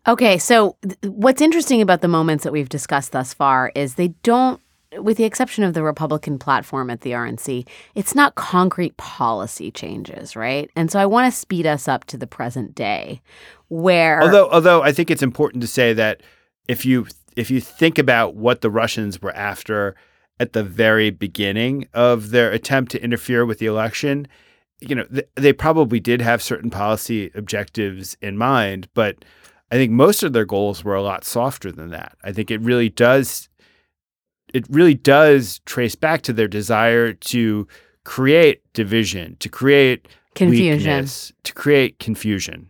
Okay, 0.08 0.38
so 0.38 0.78
th- 0.84 0.96
what's 1.04 1.42
interesting 1.42 1.82
about 1.82 2.02
the 2.02 2.08
moments 2.08 2.44
that 2.46 2.54
we've 2.54 2.70
discussed 2.70 3.12
thus 3.12 3.34
far 3.34 3.72
is 3.76 3.96
they 3.96 4.10
don't, 4.24 4.62
with 5.00 5.18
the 5.18 5.24
exception 5.24 5.64
of 5.64 5.74
the 5.74 5.84
Republican 5.84 6.40
platform 6.40 6.90
at 6.90 7.02
the 7.02 7.12
RNC, 7.12 7.68
it's 7.96 8.16
not 8.16 8.36
concrete 8.36 8.96
policy 8.98 9.72
changes, 9.72 10.36
right? 10.36 10.70
And 10.76 10.92
so 10.92 11.00
I 11.00 11.06
want 11.06 11.32
to 11.32 11.38
speed 11.38 11.66
us 11.66 11.88
up 11.88 12.06
to 12.06 12.18
the 12.18 12.28
present 12.28 12.76
day, 12.76 13.22
where 13.70 14.22
Although, 14.22 14.50
although 14.50 14.82
I 14.82 14.92
think 14.92 15.10
it's 15.10 15.24
important 15.24 15.62
to 15.62 15.68
say 15.68 15.94
that 15.94 16.22
if 16.68 16.86
you 16.86 17.08
if 17.36 17.52
you 17.52 17.60
think 17.60 17.98
about 17.98 18.36
what 18.36 18.62
the 18.62 18.70
Russians 18.70 19.22
were 19.22 19.36
after 19.36 19.96
at 20.40 20.54
the 20.54 20.64
very 20.64 21.10
beginning 21.10 21.88
of 21.94 22.32
their 22.32 22.52
attempt 22.52 22.92
to 22.92 23.04
interfere 23.04 23.46
with 23.46 23.60
the 23.60 23.66
election, 23.66 24.28
you 24.80 24.96
know, 24.96 25.06
th- 25.06 25.28
they 25.36 25.54
probably 25.54 26.00
did 26.00 26.22
have 26.22 26.42
certain 26.42 26.70
policy 26.70 27.32
objectives 27.36 28.18
in 28.22 28.38
mind, 28.38 28.88
but 28.94 29.24
I 29.72 29.76
think 29.76 29.92
most 29.92 30.24
of 30.24 30.34
their 30.34 30.46
goals 30.46 30.84
were 30.84 30.96
a 30.96 31.02
lot 31.02 31.26
softer 31.26 31.72
than 31.72 31.90
that. 31.90 32.18
I 32.24 32.32
think 32.32 32.52
it 32.52 32.62
really 32.62 32.90
does 32.90 33.50
it 34.56 34.66
really 34.70 34.94
does 34.94 35.60
trace 35.66 35.96
back 35.96 36.22
to 36.22 36.32
their 36.32 36.48
desire 36.48 37.12
to 37.12 37.68
create 38.06 38.62
division, 38.74 39.36
to 39.40 39.50
create 39.50 40.08
Confusion. 40.34 40.78
weakness, 40.78 41.34
to 41.44 41.54
create 41.54 42.00
confusion. 42.00 42.68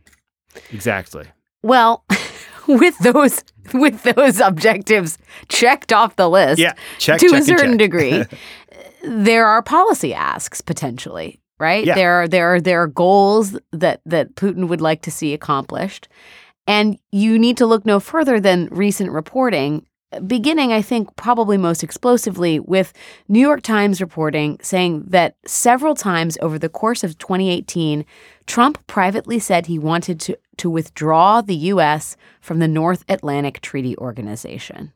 Exactly. 0.72 1.26
Well, 1.62 2.04
with 2.68 2.98
those 3.00 3.44
with 3.74 4.02
those 4.02 4.40
objectives 4.40 5.20
checked 5.48 5.94
off 5.94 6.16
the 6.16 6.30
list 6.30 6.60
Yeah, 6.60 6.74
check, 6.98 7.20
to 7.20 7.30
check, 7.30 7.42
a 7.42 7.44
certain 7.44 7.78
degree, 7.78 8.24
there 9.04 9.46
are 9.46 9.62
policy 9.62 10.14
asks 10.14 10.62
potentially, 10.62 11.40
right? 11.60 11.86
Yeah. 11.86 11.94
There 11.94 12.14
are 12.14 12.28
there 12.28 12.56
are 12.56 12.62
there 12.62 12.82
are 12.82 12.88
goals 12.88 13.58
that 13.72 14.02
that 14.08 14.34
Putin 14.36 14.70
would 14.70 14.82
like 14.82 15.04
to 15.04 15.12
see 15.12 15.34
accomplished. 15.34 16.08
And 16.68 16.98
you 17.12 17.38
need 17.38 17.58
to 17.58 17.68
look 17.68 17.86
no 17.86 18.00
further 18.00 18.40
than 18.40 18.70
recent 18.72 19.12
reporting 19.12 19.86
beginning, 20.26 20.72
I 20.72 20.82
think, 20.82 21.16
probably 21.16 21.58
most 21.58 21.84
explosively 21.84 22.60
with 22.60 22.94
New 23.28 23.40
York 23.40 23.62
Times 23.62 24.02
reporting 24.02 24.60
saying 24.62 25.06
that 25.08 25.36
several 25.46 25.96
times 25.96 26.38
over 26.42 26.58
the 26.58 26.70
course 26.70 27.04
of 27.04 27.18
2018, 27.18 28.06
Trump 28.46 28.86
privately 28.88 29.40
said 29.40 29.66
he 29.66 29.80
wanted 29.80 30.20
to, 30.22 30.38
to 30.58 30.70
withdraw 30.70 31.42
the 31.42 31.56
U.S. 31.56 32.16
from 32.42 32.60
the 32.60 32.68
North 32.68 33.04
Atlantic 33.10 33.62
Treaty 33.62 33.98
Organization. 33.98 34.94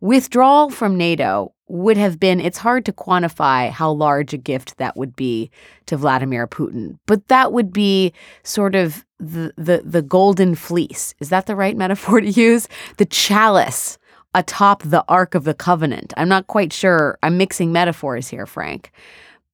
Withdrawal 0.00 0.70
from 0.70 0.96
NATO 0.96 1.54
would 1.68 1.96
have 1.96 2.18
been, 2.18 2.40
it's 2.40 2.58
hard 2.58 2.84
to 2.84 2.92
quantify 2.92 3.70
how 3.70 3.92
large 3.92 4.34
a 4.34 4.36
gift 4.36 4.76
that 4.78 4.96
would 4.96 5.14
be 5.14 5.50
to 5.86 5.96
Vladimir 5.96 6.46
Putin, 6.46 6.98
but 7.06 7.28
that 7.28 7.52
would 7.52 7.72
be 7.72 8.12
sort 8.42 8.74
of 8.74 9.04
the, 9.18 9.52
the, 9.56 9.80
the 9.84 10.02
golden 10.02 10.56
fleece. 10.56 11.14
Is 11.20 11.28
that 11.28 11.46
the 11.46 11.54
right 11.54 11.76
metaphor 11.76 12.20
to 12.20 12.28
use? 12.28 12.68
The 12.96 13.06
chalice 13.06 13.96
atop 14.34 14.82
the 14.82 15.04
Ark 15.08 15.34
of 15.34 15.44
the 15.44 15.54
Covenant. 15.54 16.12
I'm 16.16 16.28
not 16.28 16.46
quite 16.46 16.72
sure. 16.72 17.18
I'm 17.22 17.36
mixing 17.36 17.72
metaphors 17.72 18.28
here, 18.28 18.46
Frank. 18.46 18.90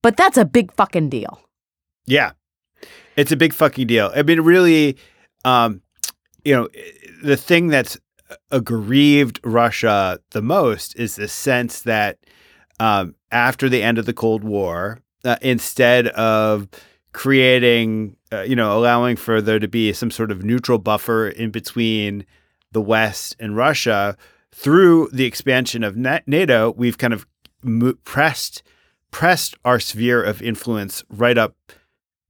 But 0.02 0.16
that's 0.16 0.36
a 0.36 0.44
big 0.44 0.72
fucking 0.72 1.08
deal. 1.08 1.40
Yeah. 2.06 2.32
It's 3.16 3.32
a 3.32 3.36
big 3.36 3.52
fucking 3.52 3.88
deal. 3.88 4.12
I 4.14 4.22
mean, 4.22 4.40
really, 4.40 4.96
um, 5.44 5.82
you 6.44 6.54
know, 6.54 6.68
the 7.22 7.36
thing 7.36 7.68
that's 7.68 7.98
aggrieved 8.50 9.40
Russia 9.42 10.18
the 10.30 10.42
most 10.42 10.96
is 10.96 11.16
the 11.16 11.28
sense 11.28 11.82
that 11.82 12.18
um, 12.78 13.14
after 13.32 13.68
the 13.68 13.82
end 13.82 13.98
of 13.98 14.06
the 14.06 14.12
Cold 14.12 14.44
War, 14.44 15.00
uh, 15.24 15.36
instead 15.42 16.08
of 16.08 16.68
creating, 17.12 18.16
uh, 18.32 18.42
you 18.42 18.54
know, 18.54 18.76
allowing 18.76 19.16
for 19.16 19.40
there 19.42 19.58
to 19.58 19.68
be 19.68 19.92
some 19.92 20.10
sort 20.10 20.30
of 20.30 20.44
neutral 20.44 20.78
buffer 20.78 21.28
in 21.28 21.50
between 21.50 22.24
the 22.72 22.80
West 22.80 23.34
and 23.40 23.56
Russia, 23.56 24.16
through 24.52 25.08
the 25.12 25.24
expansion 25.24 25.84
of 25.84 25.96
NATO, 25.96 26.72
we've 26.76 26.98
kind 26.98 27.12
of 27.12 27.26
pressed 28.04 28.62
pressed 29.10 29.54
our 29.64 29.80
sphere 29.80 30.22
of 30.22 30.42
influence 30.42 31.02
right 31.08 31.38
up 31.38 31.56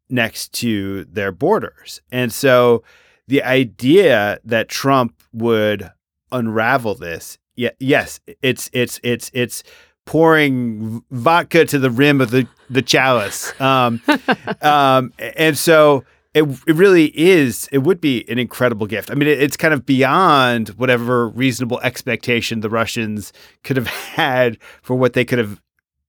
next 0.09 0.53
to 0.55 1.05
their 1.05 1.33
borders. 1.33 2.01
And 2.13 2.33
so 2.33 2.83
the 3.27 3.43
idea 3.43 4.39
that 4.45 4.69
Trump 4.69 5.21
would 5.33 5.91
unravel 6.31 6.95
this, 6.95 7.39
yeah, 7.57 7.71
yes, 7.79 8.21
it's 8.41 8.71
it's 8.73 9.01
it's 9.03 9.31
it's 9.35 9.63
pouring 10.05 11.03
vodka 11.11 11.65
to 11.67 11.79
the 11.79 11.91
rim 11.91 12.21
of 12.21 12.31
the 12.31 12.47
the 12.71 12.83
chalice. 12.83 13.59
Um, 13.61 14.01
um, 14.63 15.13
and 15.19 15.59
so 15.59 16.05
it, 16.39 16.63
it 16.67 16.75
really 16.75 17.07
is 17.19 17.69
it 17.73 17.79
would 17.79 18.01
be 18.01 18.29
an 18.31 18.39
incredible 18.39 18.87
gift. 18.87 19.11
I 19.11 19.15
mean 19.15 19.29
it, 19.29 19.41
it's 19.41 19.57
kind 19.57 19.75
of 19.75 19.85
beyond 19.85 20.71
whatever 20.71 21.29
reasonable 21.29 21.81
expectation 21.81 22.61
the 22.61 22.71
russians 22.71 23.33
could 23.65 23.77
have 23.77 23.87
had 24.15 24.59
for 24.83 24.97
what 24.97 25.13
they 25.13 25.25
could 25.25 25.39
have 25.39 25.61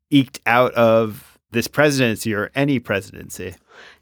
eked 0.10 0.39
out 0.46 0.74
of 0.74 1.38
this 1.52 1.68
presidency 1.68 2.34
or 2.34 2.52
any 2.56 2.80
presidency. 2.80 3.56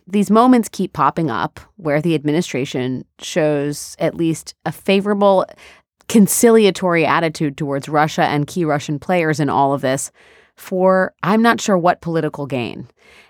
These 0.06 0.32
moments 0.32 0.70
keep 0.70 0.94
popping 0.94 1.30
up 1.30 1.60
where 1.76 2.02
the 2.02 2.16
administration 2.16 3.06
shows 3.20 3.96
at 4.00 4.16
least 4.16 4.56
a 4.66 4.72
favorable 4.72 5.46
conciliatory 6.08 7.06
attitude 7.06 7.58
towards 7.58 7.90
russia 7.90 8.24
and 8.24 8.48
key 8.48 8.64
russian 8.64 8.98
players 8.98 9.42
in 9.42 9.50
all 9.50 9.74
of 9.74 9.82
this 9.82 10.10
for 10.58 11.14
i'm 11.24 11.42
not 11.42 11.62
sure 11.62 11.78
what 11.78 12.02
political 12.02 12.46
gain 12.46 12.88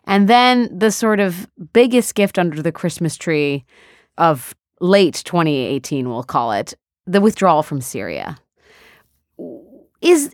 and 0.08 0.30
then 0.30 0.70
the 0.76 0.90
sort 0.90 1.20
of 1.20 1.48
biggest 1.74 2.16
gift 2.16 2.40
under 2.40 2.62
the 2.62 2.72
Christmas 2.72 3.18
tree 3.18 3.66
of 4.18 4.56
late 4.80 5.22
2018, 5.26 6.10
we'll 6.10 6.24
call 6.24 6.54
it, 6.54 6.74
the 7.06 7.22
withdrawal 7.22 7.62
from 7.62 7.82
Syria. 7.82 8.38
Is 10.02 10.34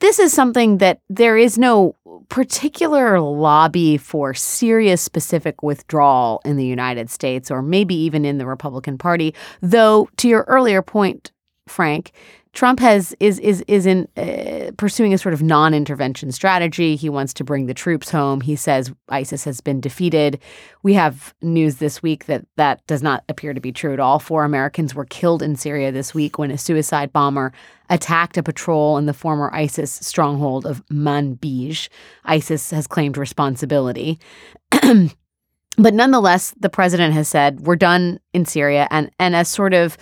this 0.00 0.18
is 0.18 0.32
something 0.32 0.78
that 0.78 1.00
there 1.10 1.36
is 1.36 1.58
no 1.58 1.96
particular 2.28 3.20
lobby 3.20 3.96
for 3.96 4.32
Syria 4.32 4.96
specific 4.96 5.62
withdrawal 5.62 6.40
in 6.44 6.56
the 6.56 6.64
United 6.64 7.10
States 7.10 7.50
or 7.50 7.60
maybe 7.60 7.94
even 7.94 8.24
in 8.24 8.38
the 8.38 8.46
Republican 8.46 8.96
Party, 8.96 9.34
though 9.60 10.08
to 10.16 10.28
your 10.28 10.44
earlier 10.48 10.80
point, 10.80 11.32
Frank, 11.66 12.12
Trump 12.54 12.78
has 12.78 13.14
is 13.18 13.40
is 13.40 13.62
is 13.66 13.84
in 13.84 14.08
uh, 14.16 14.70
pursuing 14.76 15.12
a 15.12 15.18
sort 15.18 15.34
of 15.34 15.42
non-intervention 15.42 16.30
strategy. 16.30 16.94
He 16.94 17.08
wants 17.08 17.34
to 17.34 17.44
bring 17.44 17.66
the 17.66 17.74
troops 17.74 18.10
home. 18.10 18.40
He 18.40 18.54
says 18.54 18.92
ISIS 19.08 19.44
has 19.44 19.60
been 19.60 19.80
defeated. 19.80 20.40
We 20.82 20.94
have 20.94 21.34
news 21.42 21.76
this 21.76 22.02
week 22.02 22.26
that 22.26 22.46
that 22.56 22.86
does 22.86 23.02
not 23.02 23.24
appear 23.28 23.54
to 23.54 23.60
be 23.60 23.72
true 23.72 23.92
at 23.92 24.00
all. 24.00 24.20
Four 24.20 24.44
Americans 24.44 24.94
were 24.94 25.04
killed 25.04 25.42
in 25.42 25.56
Syria 25.56 25.90
this 25.90 26.14
week 26.14 26.38
when 26.38 26.52
a 26.52 26.58
suicide 26.58 27.12
bomber 27.12 27.52
attacked 27.90 28.38
a 28.38 28.42
patrol 28.42 28.98
in 28.98 29.06
the 29.06 29.12
former 29.12 29.52
ISIS 29.52 29.92
stronghold 29.92 30.64
of 30.64 30.86
Manbij. 30.86 31.88
ISIS 32.24 32.70
has 32.70 32.86
claimed 32.86 33.18
responsibility. 33.18 34.18
but 34.70 35.92
nonetheless, 35.92 36.54
the 36.60 36.70
president 36.70 37.14
has 37.14 37.28
said 37.28 37.62
we're 37.62 37.74
done 37.76 38.20
in 38.32 38.44
Syria, 38.44 38.86
and 38.92 39.10
and 39.18 39.34
as 39.34 39.48
sort 39.48 39.74
of 39.74 39.98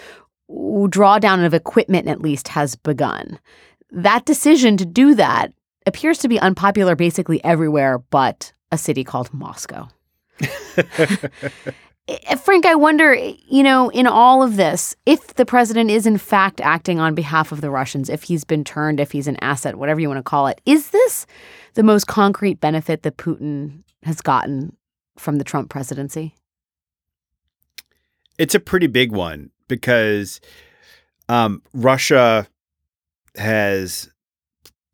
drawdown 0.53 1.45
of 1.45 1.55
equipment 1.55 2.09
at 2.09 2.21
least 2.21 2.49
has 2.49 2.77
begun. 2.77 3.39
That 3.91 4.25
decision 4.25 4.77
to 4.79 4.87
do 4.87 5.15
that 5.15 5.53
appears 5.87 6.19
to 6.19 6.29
be 6.29 6.41
unpopular 6.41 6.95
basically 6.97 7.43
everywhere 7.45 7.99
but 7.99 8.53
a 8.71 8.79
city 8.79 9.05
called 9.05 9.33
Moscow. 9.33 9.89
Eh, 12.09 12.35
Frank, 12.35 12.67
I 12.67 12.75
wonder, 12.75 13.15
you 13.15 13.63
know, 13.63 13.89
in 13.91 14.09
all 14.09 14.43
of 14.43 14.57
this, 14.57 14.97
if 15.07 15.35
the 15.35 15.47
president 15.47 15.89
is 15.89 16.05
in 16.05 16.19
fact 16.19 16.61
acting 16.61 16.99
on 16.99 17.15
behalf 17.15 17.53
of 17.53 17.61
the 17.61 17.71
Russians, 17.71 18.11
if 18.11 18.25
he's 18.25 18.43
been 18.43 18.65
turned, 18.65 18.99
if 18.99 19.13
he's 19.13 19.29
an 19.29 19.37
asset, 19.41 19.77
whatever 19.77 20.01
you 20.01 20.09
want 20.09 20.19
to 20.19 20.25
call 20.25 20.49
it, 20.49 20.61
is 20.67 20.91
this 20.91 21.27
the 21.75 21.85
most 21.85 22.09
concrete 22.09 22.61
benefit 22.61 23.05
that 23.05 23.19
Putin 23.19 23.85
has 24.03 24.21
gotten 24.21 24.77
from 25.17 25.37
the 25.37 25.45
Trump 25.45 25.71
presidency? 25.71 26.35
It's 28.37 28.57
a 28.57 28.61
pretty 28.61 28.89
big 28.89 29.13
one 29.13 29.52
because 29.69 30.41
um, 31.29 31.63
Russia 31.73 32.47
has 33.37 34.11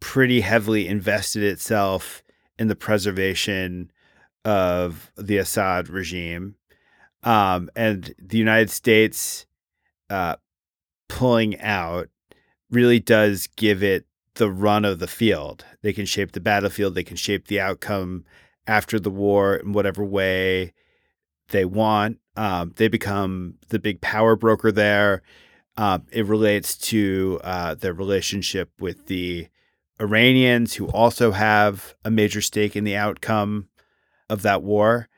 pretty 0.00 0.40
heavily 0.40 0.86
invested 0.86 1.42
itself 1.42 2.22
in 2.58 2.68
the 2.68 2.76
preservation 2.76 3.90
of 4.44 5.10
the 5.16 5.38
Assad 5.38 5.88
regime. 5.88 6.54
Um, 7.22 7.68
and 7.74 8.14
the 8.18 8.38
United 8.38 8.70
States 8.70 9.46
uh, 10.08 10.36
pulling 11.08 11.60
out 11.60 12.08
really 12.70 13.00
does 13.00 13.48
give 13.56 13.82
it 13.82 14.06
the 14.34 14.50
run 14.50 14.84
of 14.84 15.00
the 15.00 15.08
field. 15.08 15.64
They 15.82 15.92
can 15.92 16.06
shape 16.06 16.32
the 16.32 16.40
battlefield, 16.40 16.94
they 16.94 17.04
can 17.04 17.16
shape 17.16 17.48
the 17.48 17.60
outcome 17.60 18.24
after 18.66 19.00
the 19.00 19.10
war 19.10 19.56
in 19.56 19.72
whatever 19.72 20.04
way 20.04 20.72
they 21.48 21.64
want. 21.64 22.18
Um, 22.36 22.72
they 22.76 22.88
become 22.88 23.54
the 23.68 23.78
big 23.78 24.00
power 24.00 24.36
broker 24.36 24.70
there. 24.70 25.22
Uh, 25.76 26.00
it 26.10 26.26
relates 26.26 26.76
to 26.76 27.40
uh, 27.44 27.74
their 27.74 27.92
relationship 27.92 28.70
with 28.80 29.06
the 29.06 29.48
Iranians, 30.00 30.74
who 30.74 30.86
also 30.88 31.32
have 31.32 31.94
a 32.04 32.10
major 32.10 32.40
stake 32.40 32.76
in 32.76 32.84
the 32.84 32.96
outcome 32.96 33.68
of 34.28 34.42
that 34.42 34.62
war. 34.62 35.08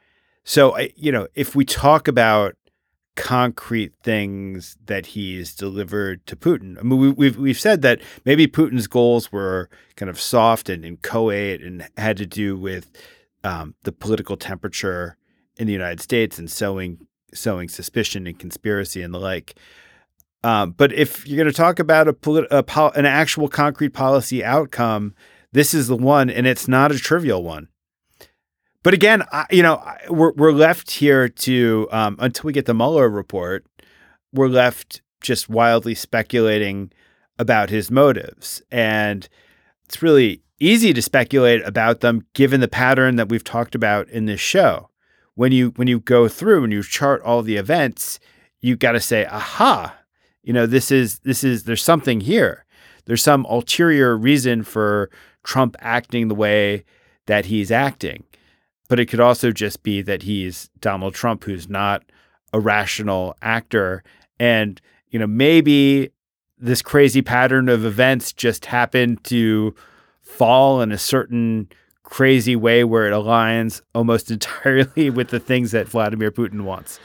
So, 0.44 0.78
you 0.96 1.12
know, 1.12 1.28
if 1.34 1.54
we 1.54 1.64
talk 1.64 2.08
about 2.08 2.56
concrete 3.16 3.92
things 4.02 4.78
that 4.86 5.06
he's 5.06 5.54
delivered 5.54 6.26
to 6.26 6.36
Putin, 6.36 6.78
I 6.78 6.82
mean, 6.82 6.98
we, 6.98 7.10
we've 7.10 7.36
we've 7.36 7.60
said 7.60 7.82
that 7.82 8.00
maybe 8.24 8.46
Putin's 8.46 8.86
goals 8.86 9.30
were 9.30 9.68
kind 9.96 10.08
of 10.08 10.20
soft 10.20 10.68
and 10.68 10.84
inchoate 10.84 11.62
and 11.62 11.88
had 11.98 12.16
to 12.16 12.26
do 12.26 12.56
with 12.56 12.90
um, 13.44 13.74
the 13.82 13.92
political 13.92 14.36
temperature 14.36 15.16
in 15.60 15.66
the 15.66 15.72
United 15.72 16.00
States 16.00 16.38
and 16.38 16.50
sowing 16.50 17.06
sowing 17.32 17.68
suspicion 17.68 18.26
and 18.26 18.38
conspiracy 18.38 19.02
and 19.02 19.14
the 19.14 19.20
like. 19.20 19.54
Um, 20.42 20.72
but 20.72 20.92
if 20.92 21.28
you're 21.28 21.36
going 21.36 21.52
to 21.52 21.56
talk 21.56 21.78
about 21.78 22.08
a, 22.08 22.12
polit- 22.12 22.48
a 22.50 22.62
pol- 22.62 22.92
an 22.92 23.04
actual 23.06 23.46
concrete 23.46 23.90
policy 23.90 24.42
outcome, 24.42 25.14
this 25.52 25.74
is 25.74 25.86
the 25.86 25.96
one, 25.96 26.30
and 26.30 26.46
it's 26.46 26.66
not 26.66 26.90
a 26.90 26.98
trivial 26.98 27.44
one. 27.44 27.68
But 28.82 28.94
again, 28.94 29.22
I, 29.30 29.44
you 29.50 29.62
know, 29.62 29.84
we're 30.08 30.32
we're 30.32 30.52
left 30.52 30.90
here 30.92 31.28
to 31.28 31.88
um, 31.92 32.16
until 32.18 32.48
we 32.48 32.54
get 32.54 32.64
the 32.64 32.74
Mueller 32.74 33.10
report, 33.10 33.66
we're 34.32 34.48
left 34.48 35.02
just 35.20 35.50
wildly 35.50 35.94
speculating 35.94 36.90
about 37.38 37.68
his 37.68 37.90
motives, 37.90 38.62
and 38.70 39.28
it's 39.84 40.02
really 40.02 40.40
easy 40.58 40.94
to 40.94 41.02
speculate 41.02 41.62
about 41.66 42.00
them 42.00 42.24
given 42.32 42.60
the 42.60 42.68
pattern 42.68 43.16
that 43.16 43.28
we've 43.28 43.44
talked 43.44 43.74
about 43.74 44.08
in 44.08 44.24
this 44.24 44.40
show 44.40 44.89
when 45.40 45.52
you 45.52 45.70
when 45.76 45.88
you 45.88 46.00
go 46.00 46.28
through 46.28 46.64
and 46.64 46.70
you 46.70 46.82
chart 46.82 47.22
all 47.22 47.42
the 47.42 47.56
events, 47.56 48.20
you 48.60 48.76
got 48.76 48.92
to 48.92 49.00
say, 49.00 49.24
"Aha! 49.24 49.96
You 50.42 50.52
know, 50.52 50.66
this 50.66 50.90
is 50.90 51.20
this 51.20 51.42
is 51.42 51.64
there's 51.64 51.82
something 51.82 52.20
here. 52.20 52.66
There's 53.06 53.22
some 53.22 53.46
ulterior 53.46 54.18
reason 54.18 54.64
for 54.64 55.08
Trump 55.42 55.76
acting 55.80 56.28
the 56.28 56.34
way 56.34 56.84
that 57.24 57.46
he's 57.46 57.70
acting." 57.70 58.24
But 58.90 59.00
it 59.00 59.06
could 59.06 59.18
also 59.18 59.50
just 59.50 59.82
be 59.82 60.02
that 60.02 60.24
he's 60.24 60.68
Donald 60.78 61.14
Trump 61.14 61.44
who's 61.44 61.70
not 61.70 62.02
a 62.52 62.60
rational 62.60 63.34
actor 63.40 64.02
and, 64.38 64.78
you 65.08 65.18
know, 65.18 65.26
maybe 65.26 66.10
this 66.58 66.82
crazy 66.82 67.22
pattern 67.22 67.70
of 67.70 67.86
events 67.86 68.34
just 68.34 68.66
happened 68.66 69.24
to 69.24 69.74
fall 70.20 70.82
in 70.82 70.92
a 70.92 70.98
certain 70.98 71.70
crazy 72.10 72.56
way 72.56 72.84
where 72.84 73.06
it 73.06 73.14
aligns 73.14 73.80
almost 73.94 74.30
entirely 74.36 75.08
with 75.08 75.28
the 75.28 75.40
things 75.40 75.70
that 75.70 75.88
Vladimir 75.88 76.30
Putin 76.30 76.62
wants. 76.62 77.00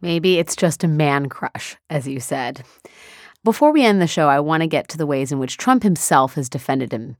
Maybe 0.00 0.38
it's 0.38 0.56
just 0.56 0.84
a 0.84 0.88
man 0.88 1.28
crush, 1.28 1.76
as 1.90 2.06
you 2.06 2.20
said. 2.20 2.64
Before 3.44 3.72
we 3.72 3.84
end 3.84 4.00
the 4.00 4.06
show, 4.06 4.28
I 4.28 4.40
want 4.40 4.62
to 4.62 4.66
get 4.66 4.88
to 4.88 4.98
the 4.98 5.06
ways 5.06 5.30
in 5.30 5.38
which 5.38 5.56
Trump 5.56 5.82
himself 5.82 6.34
has 6.34 6.48
defended 6.48 6.92
him, 6.92 7.16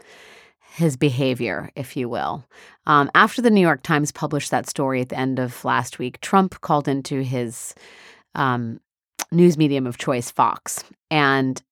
his 0.74 0.96
behavior, 0.96 1.70
if 1.76 1.96
you 1.96 2.08
will. 2.08 2.44
Um, 2.86 3.10
after 3.14 3.40
the 3.40 3.50
New 3.50 3.60
York 3.60 3.82
Times 3.82 4.12
published 4.12 4.50
that 4.50 4.68
story 4.68 5.00
at 5.00 5.08
the 5.08 5.18
end 5.18 5.38
of 5.38 5.64
last 5.64 5.98
week, 5.98 6.20
Trump 6.20 6.60
called 6.60 6.88
into 6.88 7.22
his 7.22 7.74
um, 8.34 8.80
news 9.32 9.56
medium 9.56 9.86
of 9.86 9.98
choice, 9.98 10.30
Fox, 10.30 10.84
and 11.10 11.62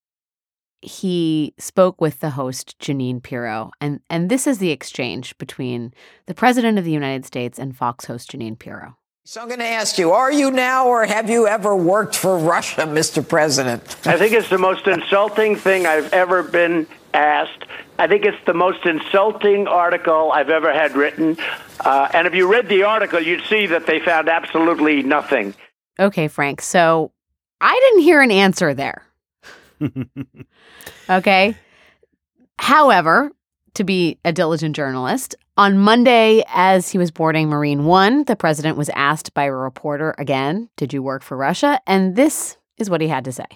he 0.85 1.55
spoke 1.59 2.01
with 2.01 2.21
the 2.21 2.31
host 2.31 2.79
Jeanine 2.79 3.23
Pirro, 3.23 3.71
and 3.81 4.01
and 4.09 4.31
this 4.31 4.47
is 4.47 4.59
the 4.59 4.71
exchange 4.71 5.37
between 5.39 5.93
the 6.27 6.35
president 6.35 6.79
of 6.79 6.85
the 6.85 6.93
United 6.93 7.25
States 7.25 7.59
and 7.59 7.77
Fox 7.77 8.05
host 8.05 8.33
Jeanine 8.33 8.59
Pirro. 8.59 8.97
So 9.27 9.41
I'm 9.41 9.49
going 9.49 9.61
to 9.61 9.67
ask 9.67 9.97
you, 9.97 10.13
are 10.13 10.31
you 10.31 10.51
now 10.51 10.87
or 10.87 11.07
have 11.07 11.31
you 11.31 11.47
ever 11.47 11.75
worked 11.75 12.15
for 12.15 12.37
Russia, 12.37 12.83
Mr. 12.87 13.27
President? 13.27 13.83
I 14.07 14.19
think 14.19 14.35
it's 14.35 14.51
the 14.51 14.59
most 14.59 14.87
insulting 14.87 15.57
thing 15.57 15.87
I've 15.87 16.13
ever 16.13 16.43
been 16.43 16.87
asked. 17.15 17.65
I 17.99 18.07
think 18.07 18.27
it's 18.27 18.45
the 18.45 18.53
most 18.53 18.85
insulting 18.85 19.67
article 19.67 20.31
I've 20.31 20.51
ever 20.51 20.75
had 20.75 20.95
written. 20.95 21.39
Uh, 21.81 22.09
and 22.13 22.27
if 22.27 22.35
you 22.35 22.53
read 22.53 22.69
the 22.69 22.83
article, 22.83 23.19
you'd 23.19 23.45
see 23.45 23.67
that 23.69 23.87
they 23.87 23.99
found 23.99 24.29
absolutely 24.29 25.03
nothing. 25.03 25.55
Okay, 25.99 26.29
Frank. 26.29 26.61
So 26.61 27.11
I 27.63 27.73
didn't 27.73 28.03
hear 28.03 28.21
an 28.21 28.31
answer 28.31 28.75
there. 28.75 29.07
okay. 31.09 31.57
However, 32.59 33.31
to 33.75 33.85
be 33.85 34.19
a 34.25 34.33
diligent 34.33 34.77
journalist, 34.77 35.35
on 35.57 35.79
Monday, 35.79 36.43
as 36.49 36.91
he 36.91 36.99
was 36.99 37.13
boarding 37.13 37.49
Marine 37.49 37.85
One, 37.85 38.25
the 38.25 38.35
president 38.35 38.77
was 38.77 38.89
asked 38.91 39.35
by 39.35 39.45
a 39.45 39.53
reporter 39.53 40.15
again, 40.19 40.69
Did 40.77 40.93
you 40.93 41.03
work 41.03 41.23
for 41.23 41.37
Russia? 41.37 41.81
And 41.87 42.17
this 42.17 42.57
is 42.77 42.91
what 42.91 43.01
he 43.01 43.09
had 43.09 43.25
to 43.27 43.33
say 43.33 43.47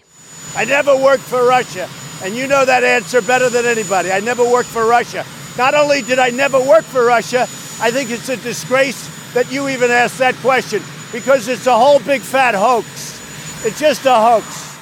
I 0.55 0.65
never 0.65 0.97
worked 0.97 1.25
for 1.25 1.47
Russia. 1.47 1.89
And 2.23 2.35
you 2.35 2.47
know 2.47 2.65
that 2.65 2.85
answer 2.85 3.21
better 3.23 3.49
than 3.49 3.65
anybody. 3.65 4.11
I 4.11 4.21
never 4.21 4.45
worked 4.45 4.69
for 4.69 4.87
Russia. 4.87 5.25
Not 5.57 5.75
only 5.75 6.03
did 6.03 6.19
I 6.19 6.31
never 6.31 6.61
work 6.61 6.85
for 6.85 7.05
Russia, 7.05 7.43
I 7.81 7.91
think 7.91 8.11
it's 8.11 8.29
a 8.29 8.37
disgrace 8.37 9.09
that 9.35 9.51
you 9.53 9.69
even 9.69 9.91
asked 9.91 10.19
that 10.19 10.35
question 10.37 10.83
because 11.13 11.49
it's 11.49 11.67
a 11.67 11.77
whole 11.77 12.01
big 12.01 12.21
fat 12.21 12.55
hoax. 12.55 13.65
It's 13.65 13.79
just 13.79 14.05
a 14.07 14.15
hoax. 14.15 14.77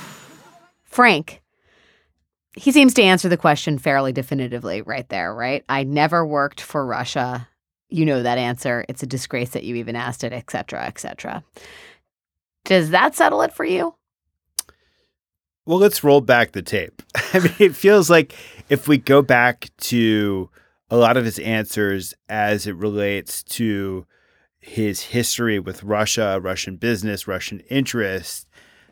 Frank, 0.85 1.43
he 2.57 2.73
seems 2.73 2.95
to 2.95 3.03
answer 3.03 3.29
the 3.29 3.37
question 3.37 3.79
fairly 3.79 4.13
definitively 4.13 4.83
right 4.83 5.09
there, 5.11 5.35
right? 5.35 5.65
I 5.69 5.85
never 5.85 6.27
worked 6.27 6.61
for 6.61 6.85
Russia. 6.85 7.47
You 7.91 8.07
know 8.07 8.23
that 8.23 8.39
answer. 8.39 8.85
It's 8.89 9.03
a 9.03 9.07
disgrace 9.07 9.51
that 9.51 9.63
you 9.65 9.77
even 9.77 9.95
asked 9.95 10.25
it, 10.25 10.33
et 10.33 10.51
cetera, 10.51 10.87
et 10.87 10.99
cetera. 10.99 11.45
Does 12.65 12.91
that 12.91 13.15
settle 13.15 13.43
it 13.43 13.53
for 13.53 13.65
you? 13.65 13.95
Well, 15.67 15.79
let's 15.79 16.03
roll 16.03 16.21
back 16.21 16.53
the 16.53 16.63
tape. 16.63 17.03
I 17.35 17.41
mean, 17.41 17.55
it 17.59 17.77
feels 17.77 18.09
like 18.09 18.35
if 18.69 18.89
we 18.89 18.99
go 18.99 19.21
back 19.21 19.71
to 19.79 20.49
a 20.91 20.97
lot 20.97 21.17
of 21.17 21.25
his 21.25 21.39
answers 21.41 22.15
as 22.29 22.67
it 22.67 22.77
relates 22.77 23.43
to 23.43 24.07
his 24.59 25.03
history 25.03 25.59
with 25.59 25.83
Russia, 25.83 26.41
Russian 26.43 26.77
business, 26.77 27.29
Russian 27.29 27.61
interests, 27.69 28.47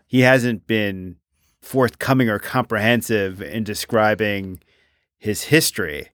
he 0.07 0.20
hasn't 0.20 0.66
been 0.66 1.16
forthcoming 1.64 2.29
or 2.29 2.38
comprehensive 2.38 3.40
in 3.40 3.64
describing 3.64 4.61
his 5.18 5.44
history. 5.44 6.11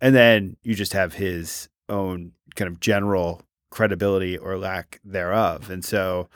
And 0.00 0.14
then 0.14 0.56
you 0.62 0.74
just 0.74 0.94
have 0.94 1.14
his 1.14 1.68
own 1.88 2.32
kind 2.54 2.68
of 2.68 2.80
general 2.80 3.42
credibility 3.70 4.38
or 4.38 4.56
lack 4.56 5.00
thereof. 5.04 5.70
And 5.70 5.84
so, 5.84 6.28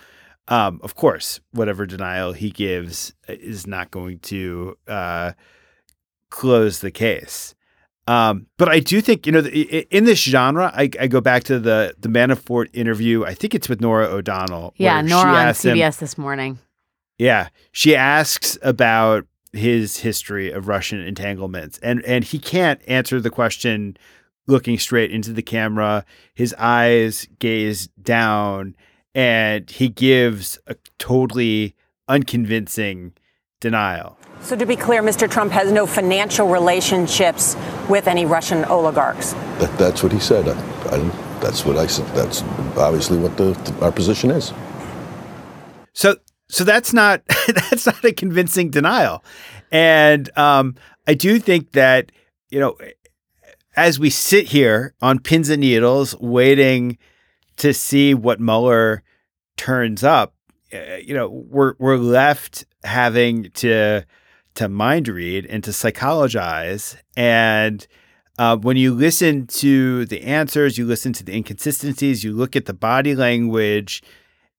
um, 0.49 0.79
of 0.83 0.95
course, 0.95 1.41
whatever 1.53 1.87
denial 1.87 2.33
he 2.33 2.51
gives 2.51 3.15
is 3.29 3.67
not 3.67 3.91
going 3.91 4.19
to 4.21 4.77
uh, 4.87 5.33
close 6.29 6.81
the 6.81 6.91
case. 6.91 7.55
Um, 8.07 8.47
but 8.59 8.69
I 8.69 8.81
do 8.81 9.01
think 9.01 9.25
you 9.27 9.33
know 9.33 9.41
in 9.41 10.05
this 10.05 10.21
genre, 10.21 10.73
I, 10.75 10.91
I, 10.99 11.07
go 11.07 11.21
back 11.21 11.45
to 11.45 11.61
the 11.61 11.95
the 11.99 12.09
Manafort 12.09 12.69
interview. 12.73 13.25
I 13.25 13.35
think 13.35 13.55
it's 13.55 13.69
with 13.69 13.81
Norah 13.81 14.09
O'Donnell. 14.09 14.75
Yeah, 14.77 15.01
Norah 15.01 15.31
on 15.31 15.47
CBS 15.49 15.97
him, 15.97 16.01
this 16.01 16.19
morning. 16.19 16.59
Yeah, 17.21 17.51
she 17.71 17.95
asks 17.95 18.57
about 18.63 19.27
his 19.53 19.99
history 19.99 20.51
of 20.51 20.69
Russian 20.69 21.01
entanglements, 21.01 21.79
and 21.83 22.03
and 22.07 22.25
he 22.25 22.39
can't 22.39 22.81
answer 22.87 23.21
the 23.21 23.29
question 23.29 23.99
looking 24.47 24.79
straight 24.79 25.11
into 25.11 25.35
the 25.35 25.43
camera. 25.43 26.07
His 26.33 26.55
eyes 26.55 27.29
gaze 27.39 27.89
down, 28.01 28.75
and 29.15 29.71
he 29.71 29.91
gives 29.91 30.59
a 30.67 30.77
totally 30.99 31.75
unconvincing 32.09 33.13
denial. 33.61 34.17
So, 34.41 34.57
to 34.57 34.65
be 34.65 34.75
clear, 34.75 35.03
Mr. 35.03 35.31
Trump 35.31 35.53
has 35.53 35.71
no 35.71 35.85
financial 35.85 36.49
relationships 36.49 37.55
with 37.91 38.09
any 38.09 38.25
Russian 38.25 38.65
oligarchs. 38.65 39.35
That, 39.59 39.77
that's 39.79 40.03
what 40.03 40.13
he 40.13 40.21
said. 40.21 40.49
I, 40.49 40.53
I, 40.97 40.99
that's 41.41 41.67
what 41.67 41.77
I 41.77 41.87
said. 41.87 42.07
That's 42.17 42.41
obviously 42.79 43.19
what 43.19 43.37
the, 43.37 43.53
the, 43.53 43.85
our 43.85 43.93
position 43.93 44.31
is. 44.31 44.55
So, 45.93 46.17
so 46.51 46.65
that's 46.65 46.93
not 46.93 47.23
that's 47.47 47.87
not 47.87 48.05
a 48.05 48.13
convincing 48.13 48.71
denial, 48.71 49.25
and 49.71 50.37
um, 50.37 50.75
I 51.07 51.15
do 51.15 51.39
think 51.39 51.73
that 51.73 52.13
you 52.51 52.59
know, 52.59 52.77
as 53.77 53.99
we 53.99 54.11
sit 54.11 54.49
here 54.49 54.95
on 55.01 55.21
pins 55.21 55.49
and 55.49 55.61
needles, 55.61 56.17
waiting 56.19 56.99
to 57.59 57.73
see 57.73 58.15
what 58.15 58.41
Mueller 58.41 59.03
turns 59.57 60.03
up, 60.03 60.35
uh, 60.73 60.97
you 60.97 61.15
know, 61.15 61.29
we're 61.29 61.75
we're 61.79 61.97
left 61.97 62.65
having 62.85 63.51
to 63.53 64.05
to 64.55 64.69
mind 64.69 65.09
read 65.09 65.47
and 65.47 65.63
to 65.65 65.73
psychologize. 65.73 66.97
And 67.17 67.87
uh, 68.39 68.57
when 68.57 68.77
you 68.77 68.95
listen 68.95 69.47
to 69.47 70.07
the 70.07 70.23
answers, 70.23 70.79
you 70.79 70.87
listen 70.87 71.13
to 71.15 71.25
the 71.25 71.35
inconsistencies, 71.35 72.25
you 72.25 72.33
look 72.33 72.57
at 72.57 72.67
the 72.67 72.75
body 72.75 73.15
language, 73.15 74.03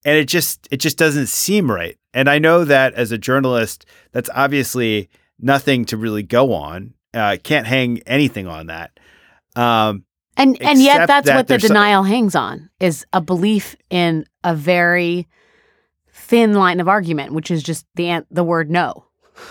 and 0.06 0.18
it 0.18 0.28
just 0.28 0.68
it 0.72 0.78
just 0.78 0.98
doesn't 0.98 1.28
seem 1.28 1.70
right. 1.72 1.98
And 2.14 2.30
I 2.30 2.40
know 2.40 2.66
that 2.66 2.94
as 2.94 3.12
a 3.12 3.18
journalist, 3.18 3.86
that's 4.12 4.30
obviously 4.34 5.10
nothing 5.40 5.86
to 5.86 5.98
really 5.98 6.24
go 6.24 6.54
on. 6.54 6.94
Uh, 7.14 7.38
can't 7.44 7.68
hang 7.68 8.00
anything 8.06 8.48
on 8.48 8.68
that. 8.68 9.00
Um, 9.56 10.06
and 10.38 10.62
and 10.62 10.82
yet 10.82 11.08
that's 11.08 11.28
that 11.28 11.36
what 11.36 11.48
the 11.48 11.58
denial 11.58 12.04
some... 12.04 12.12
hangs 12.12 12.36
on 12.36 12.70
is 12.80 13.06
a 13.14 13.22
belief 13.22 13.76
in 13.90 14.26
a 14.44 14.56
very 14.56 15.28
thin 16.12 16.54
line 16.54 16.80
of 16.80 16.88
argument, 16.88 17.34
which 17.34 17.52
is 17.52 17.64
just 17.64 17.86
the 17.96 18.26
the 18.32 18.44
word 18.44 18.72
no, 18.72 19.06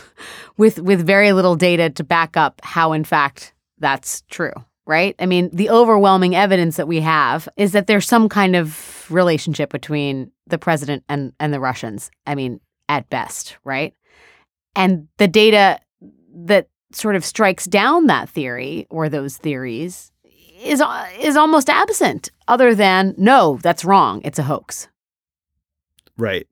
with 0.57 0.79
with 0.81 1.07
very 1.07 1.33
little 1.33 1.57
data 1.57 1.91
to 1.91 2.05
back 2.05 2.37
up 2.37 2.61
how 2.63 2.93
in 2.93 3.05
fact 3.05 3.55
that's 3.79 4.23
true. 4.31 4.53
Right? 4.91 5.15
I 5.21 5.27
mean, 5.27 5.51
the 5.53 5.71
overwhelming 5.71 6.35
evidence 6.35 6.77
that 6.77 6.89
we 6.89 7.01
have 7.01 7.49
is 7.57 7.71
that 7.73 7.87
there's 7.87 8.09
some 8.09 8.29
kind 8.29 8.57
of 8.57 9.09
relationship 9.09 9.71
between 9.71 10.33
the 10.49 10.59
president 10.59 11.05
and 11.09 11.33
and 11.39 11.55
the 11.55 11.61
Russians. 11.61 12.11
I 12.27 12.35
mean, 12.35 12.61
at 12.89 13.09
best, 13.09 13.57
right? 13.63 13.95
And 14.75 15.07
the 15.19 15.29
data 15.29 15.79
that 16.35 16.69
sort 16.93 17.15
of 17.15 17.25
strikes 17.25 17.67
down 17.67 18.07
that 18.07 18.29
theory 18.29 18.89
or 18.91 19.09
those 19.09 19.37
theories 19.37 20.11
is 20.61 20.83
is 21.21 21.37
almost 21.37 21.71
absent 21.71 22.31
other 22.49 22.75
than 22.75 23.15
no 23.17 23.59
that's 23.63 23.85
wrong 23.85 24.21
it's 24.25 24.39
a 24.39 24.43
hoax 24.43 24.89
right 26.19 26.47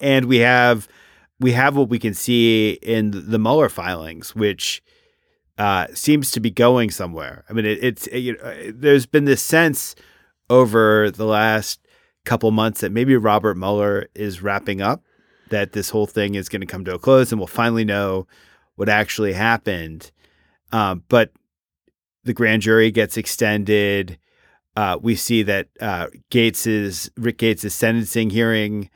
and 0.00 0.26
we 0.26 0.38
have 0.38 0.88
we 1.40 1.52
have 1.52 1.76
what 1.76 1.88
we 1.88 1.98
can 1.98 2.14
see 2.14 2.72
in 2.82 3.12
the 3.12 3.38
Mueller 3.38 3.68
filings 3.68 4.34
which 4.34 4.82
uh, 5.58 5.86
seems 5.92 6.30
to 6.30 6.40
be 6.40 6.50
going 6.50 6.90
somewhere 6.90 7.44
i 7.48 7.52
mean 7.52 7.66
it, 7.66 7.82
it's 7.82 8.06
it, 8.08 8.18
you 8.18 8.36
know, 8.36 8.72
there's 8.72 9.06
been 9.06 9.24
this 9.24 9.42
sense 9.42 9.94
over 10.50 11.10
the 11.10 11.26
last 11.26 11.80
couple 12.24 12.50
months 12.50 12.80
that 12.80 12.92
maybe 12.92 13.16
Robert 13.16 13.56
Mueller 13.56 14.06
is 14.14 14.42
wrapping 14.42 14.80
up 14.80 15.02
that 15.50 15.72
this 15.72 15.90
whole 15.90 16.06
thing 16.06 16.34
is 16.34 16.48
going 16.48 16.60
to 16.60 16.66
come 16.66 16.84
to 16.84 16.94
a 16.94 16.98
close 16.98 17.32
and 17.32 17.40
we'll 17.40 17.46
finally 17.46 17.84
know 17.84 18.26
what 18.76 18.88
actually 18.88 19.32
happened 19.32 20.10
um, 20.72 21.04
but 21.08 21.32
the 22.24 22.34
grand 22.34 22.62
jury 22.62 22.90
gets 22.90 23.16
extended. 23.16 24.18
Uh, 24.76 24.98
we 25.00 25.16
see 25.16 25.42
that 25.42 25.68
uh, 25.80 26.08
Gates's 26.30 27.10
Rick 27.16 27.38
Gates's 27.38 27.74
sentencing 27.74 28.30
hearing 28.30 28.90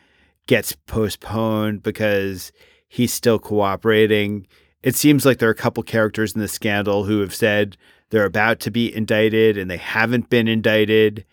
gets 0.47 0.75
postponed 0.87 1.83
because 1.83 2.53
he's 2.89 3.13
still 3.13 3.39
cooperating. 3.39 4.47
It 4.83 4.97
seems 4.97 5.25
like 5.25 5.39
there 5.39 5.49
are 5.49 5.53
a 5.53 5.57
couple 5.57 5.83
characters 5.83 6.35
in 6.35 6.41
the 6.41 6.49
scandal 6.49 7.05
who 7.05 7.21
have 7.21 7.35
said 7.35 7.77
they're 8.11 8.25
about 8.25 8.61
to 8.61 8.71
be 8.71 8.95
indicted 8.95 9.57
and 9.57 9.71
they 9.71 9.77
haven't 9.77 10.29
been 10.29 10.49
indicted. 10.49 11.25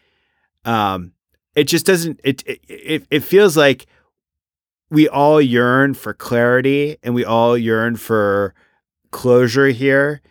Um, 0.66 1.14
it 1.56 1.66
just 1.66 1.86
doesn't. 1.86 2.20
It, 2.24 2.44
it 2.46 3.06
it 3.10 3.24
feels 3.24 3.58
like 3.58 3.88
we 4.90 5.08
all 5.10 5.42
yearn 5.42 5.94
for 5.94 6.14
clarity 6.14 6.98
and 7.04 7.14
we 7.14 7.26
all 7.26 7.58
yearn 7.58 7.96
for 7.96 8.54
closure 9.12 9.68
here. 9.68 10.22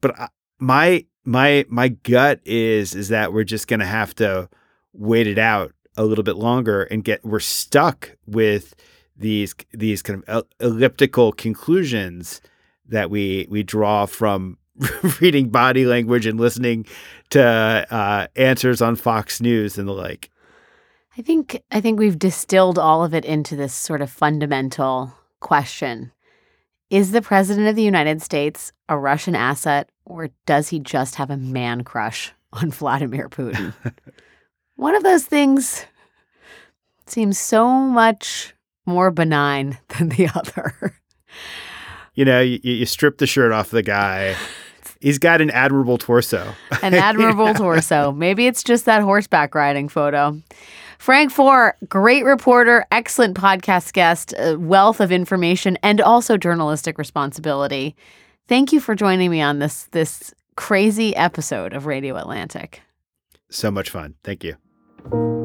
But 0.00 0.30
my 0.58 1.06
my 1.24 1.64
my 1.68 1.88
gut 1.88 2.40
is 2.44 2.94
is 2.94 3.08
that 3.08 3.32
we're 3.32 3.44
just 3.44 3.68
going 3.68 3.80
to 3.80 3.86
have 3.86 4.14
to 4.16 4.48
wait 4.92 5.26
it 5.26 5.38
out 5.38 5.72
a 5.96 6.04
little 6.04 6.24
bit 6.24 6.36
longer 6.36 6.84
and 6.84 7.04
get 7.04 7.24
we're 7.24 7.40
stuck 7.40 8.16
with 8.26 8.74
these 9.16 9.54
these 9.72 10.02
kind 10.02 10.22
of 10.26 10.44
elliptical 10.60 11.32
conclusions 11.32 12.40
that 12.88 13.10
we 13.10 13.46
we 13.48 13.62
draw 13.62 14.06
from 14.06 14.58
reading 15.20 15.48
body 15.48 15.86
language 15.86 16.26
and 16.26 16.38
listening 16.38 16.86
to 17.30 17.42
uh, 17.42 18.26
answers 18.36 18.82
on 18.82 18.96
Fox 18.96 19.40
News 19.40 19.78
and 19.78 19.88
the 19.88 19.92
like. 19.92 20.30
I 21.18 21.22
think 21.22 21.62
I 21.70 21.80
think 21.80 21.98
we've 21.98 22.18
distilled 22.18 22.78
all 22.78 23.04
of 23.04 23.14
it 23.14 23.24
into 23.24 23.56
this 23.56 23.74
sort 23.74 24.02
of 24.02 24.10
fundamental 24.10 25.14
question. 25.40 26.12
Is 26.90 27.10
the 27.10 27.22
president 27.22 27.66
of 27.66 27.74
the 27.74 27.82
United 27.82 28.22
States 28.22 28.72
a 28.88 28.96
Russian 28.96 29.34
asset 29.34 29.90
or 30.04 30.30
does 30.44 30.68
he 30.68 30.78
just 30.78 31.16
have 31.16 31.30
a 31.30 31.36
man 31.36 31.84
crush 31.84 32.32
on 32.52 32.70
Vladimir 32.70 33.28
Putin? 33.28 33.74
One 34.76 34.94
of 34.94 35.02
those 35.02 35.24
things 35.24 35.84
seems 37.06 37.38
so 37.38 37.68
much 37.68 38.54
more 38.84 39.10
benign 39.10 39.78
than 39.96 40.10
the 40.10 40.28
other. 40.34 41.00
You 42.16 42.24
know, 42.24 42.40
you, 42.40 42.58
you 42.62 42.86
strip 42.86 43.18
the 43.18 43.26
shirt 43.26 43.52
off 43.52 43.70
the 43.70 43.82
guy. 43.82 44.34
He's 45.00 45.18
got 45.18 45.40
an 45.40 45.50
admirable 45.50 45.98
torso. 45.98 46.52
An 46.82 46.94
admirable 47.08 47.54
torso. 47.54 48.10
Maybe 48.12 48.46
it's 48.46 48.64
just 48.64 48.86
that 48.86 49.02
horseback 49.02 49.54
riding 49.54 49.88
photo. 49.88 50.40
Frank 50.98 51.30
Foer, 51.30 51.76
great 51.88 52.24
reporter, 52.24 52.84
excellent 52.90 53.36
podcast 53.36 53.92
guest, 53.92 54.34
wealth 54.56 55.00
of 55.00 55.12
information, 55.12 55.76
and 55.82 56.00
also 56.00 56.36
journalistic 56.36 56.96
responsibility. 56.98 57.94
Thank 58.48 58.72
you 58.72 58.80
for 58.80 58.94
joining 58.94 59.30
me 59.30 59.42
on 59.42 59.58
this 59.58 59.84
this 59.92 60.34
crazy 60.56 61.14
episode 61.14 61.74
of 61.74 61.84
Radio 61.84 62.16
Atlantic. 62.16 62.80
So 63.50 63.70
much 63.70 63.90
fun. 63.90 64.14
Thank 64.24 64.42
you. 64.42 65.35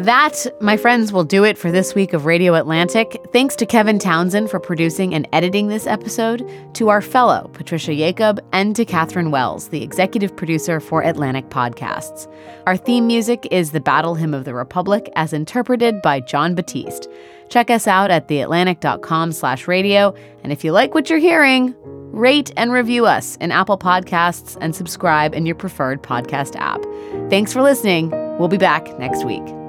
That, 0.00 0.46
my 0.62 0.78
friends, 0.78 1.12
will 1.12 1.24
do 1.24 1.44
it 1.44 1.58
for 1.58 1.70
this 1.70 1.94
week 1.94 2.14
of 2.14 2.24
Radio 2.24 2.54
Atlantic. 2.54 3.20
Thanks 3.34 3.54
to 3.56 3.66
Kevin 3.66 3.98
Townsend 3.98 4.50
for 4.50 4.58
producing 4.58 5.14
and 5.14 5.28
editing 5.30 5.68
this 5.68 5.86
episode, 5.86 6.48
to 6.74 6.88
our 6.88 7.02
fellow, 7.02 7.50
Patricia 7.52 7.94
Jacob, 7.94 8.42
and 8.52 8.74
to 8.76 8.86
Catherine 8.86 9.30
Wells, 9.30 9.68
the 9.68 9.82
executive 9.82 10.34
producer 10.34 10.80
for 10.80 11.02
Atlantic 11.02 11.50
Podcasts. 11.50 12.32
Our 12.66 12.78
theme 12.78 13.06
music 13.06 13.46
is 13.50 13.72
The 13.72 13.80
Battle 13.80 14.14
Hymn 14.14 14.32
of 14.32 14.46
the 14.46 14.54
Republic, 14.54 15.12
as 15.16 15.34
interpreted 15.34 16.00
by 16.00 16.20
Jon 16.20 16.54
Batiste. 16.54 17.06
Check 17.50 17.68
us 17.68 17.86
out 17.86 18.10
at 18.10 18.26
theatlantic.com 18.26 19.32
slash 19.32 19.68
radio, 19.68 20.14
and 20.42 20.50
if 20.50 20.64
you 20.64 20.72
like 20.72 20.94
what 20.94 21.10
you're 21.10 21.18
hearing, 21.18 21.74
rate 22.10 22.50
and 22.56 22.72
review 22.72 23.04
us 23.04 23.36
in 23.36 23.52
Apple 23.52 23.76
Podcasts 23.76 24.56
and 24.62 24.74
subscribe 24.74 25.34
in 25.34 25.44
your 25.44 25.56
preferred 25.56 26.02
podcast 26.02 26.56
app. 26.56 26.82
Thanks 27.28 27.52
for 27.52 27.60
listening. 27.60 28.08
We'll 28.38 28.48
be 28.48 28.56
back 28.56 28.98
next 28.98 29.26
week. 29.26 29.59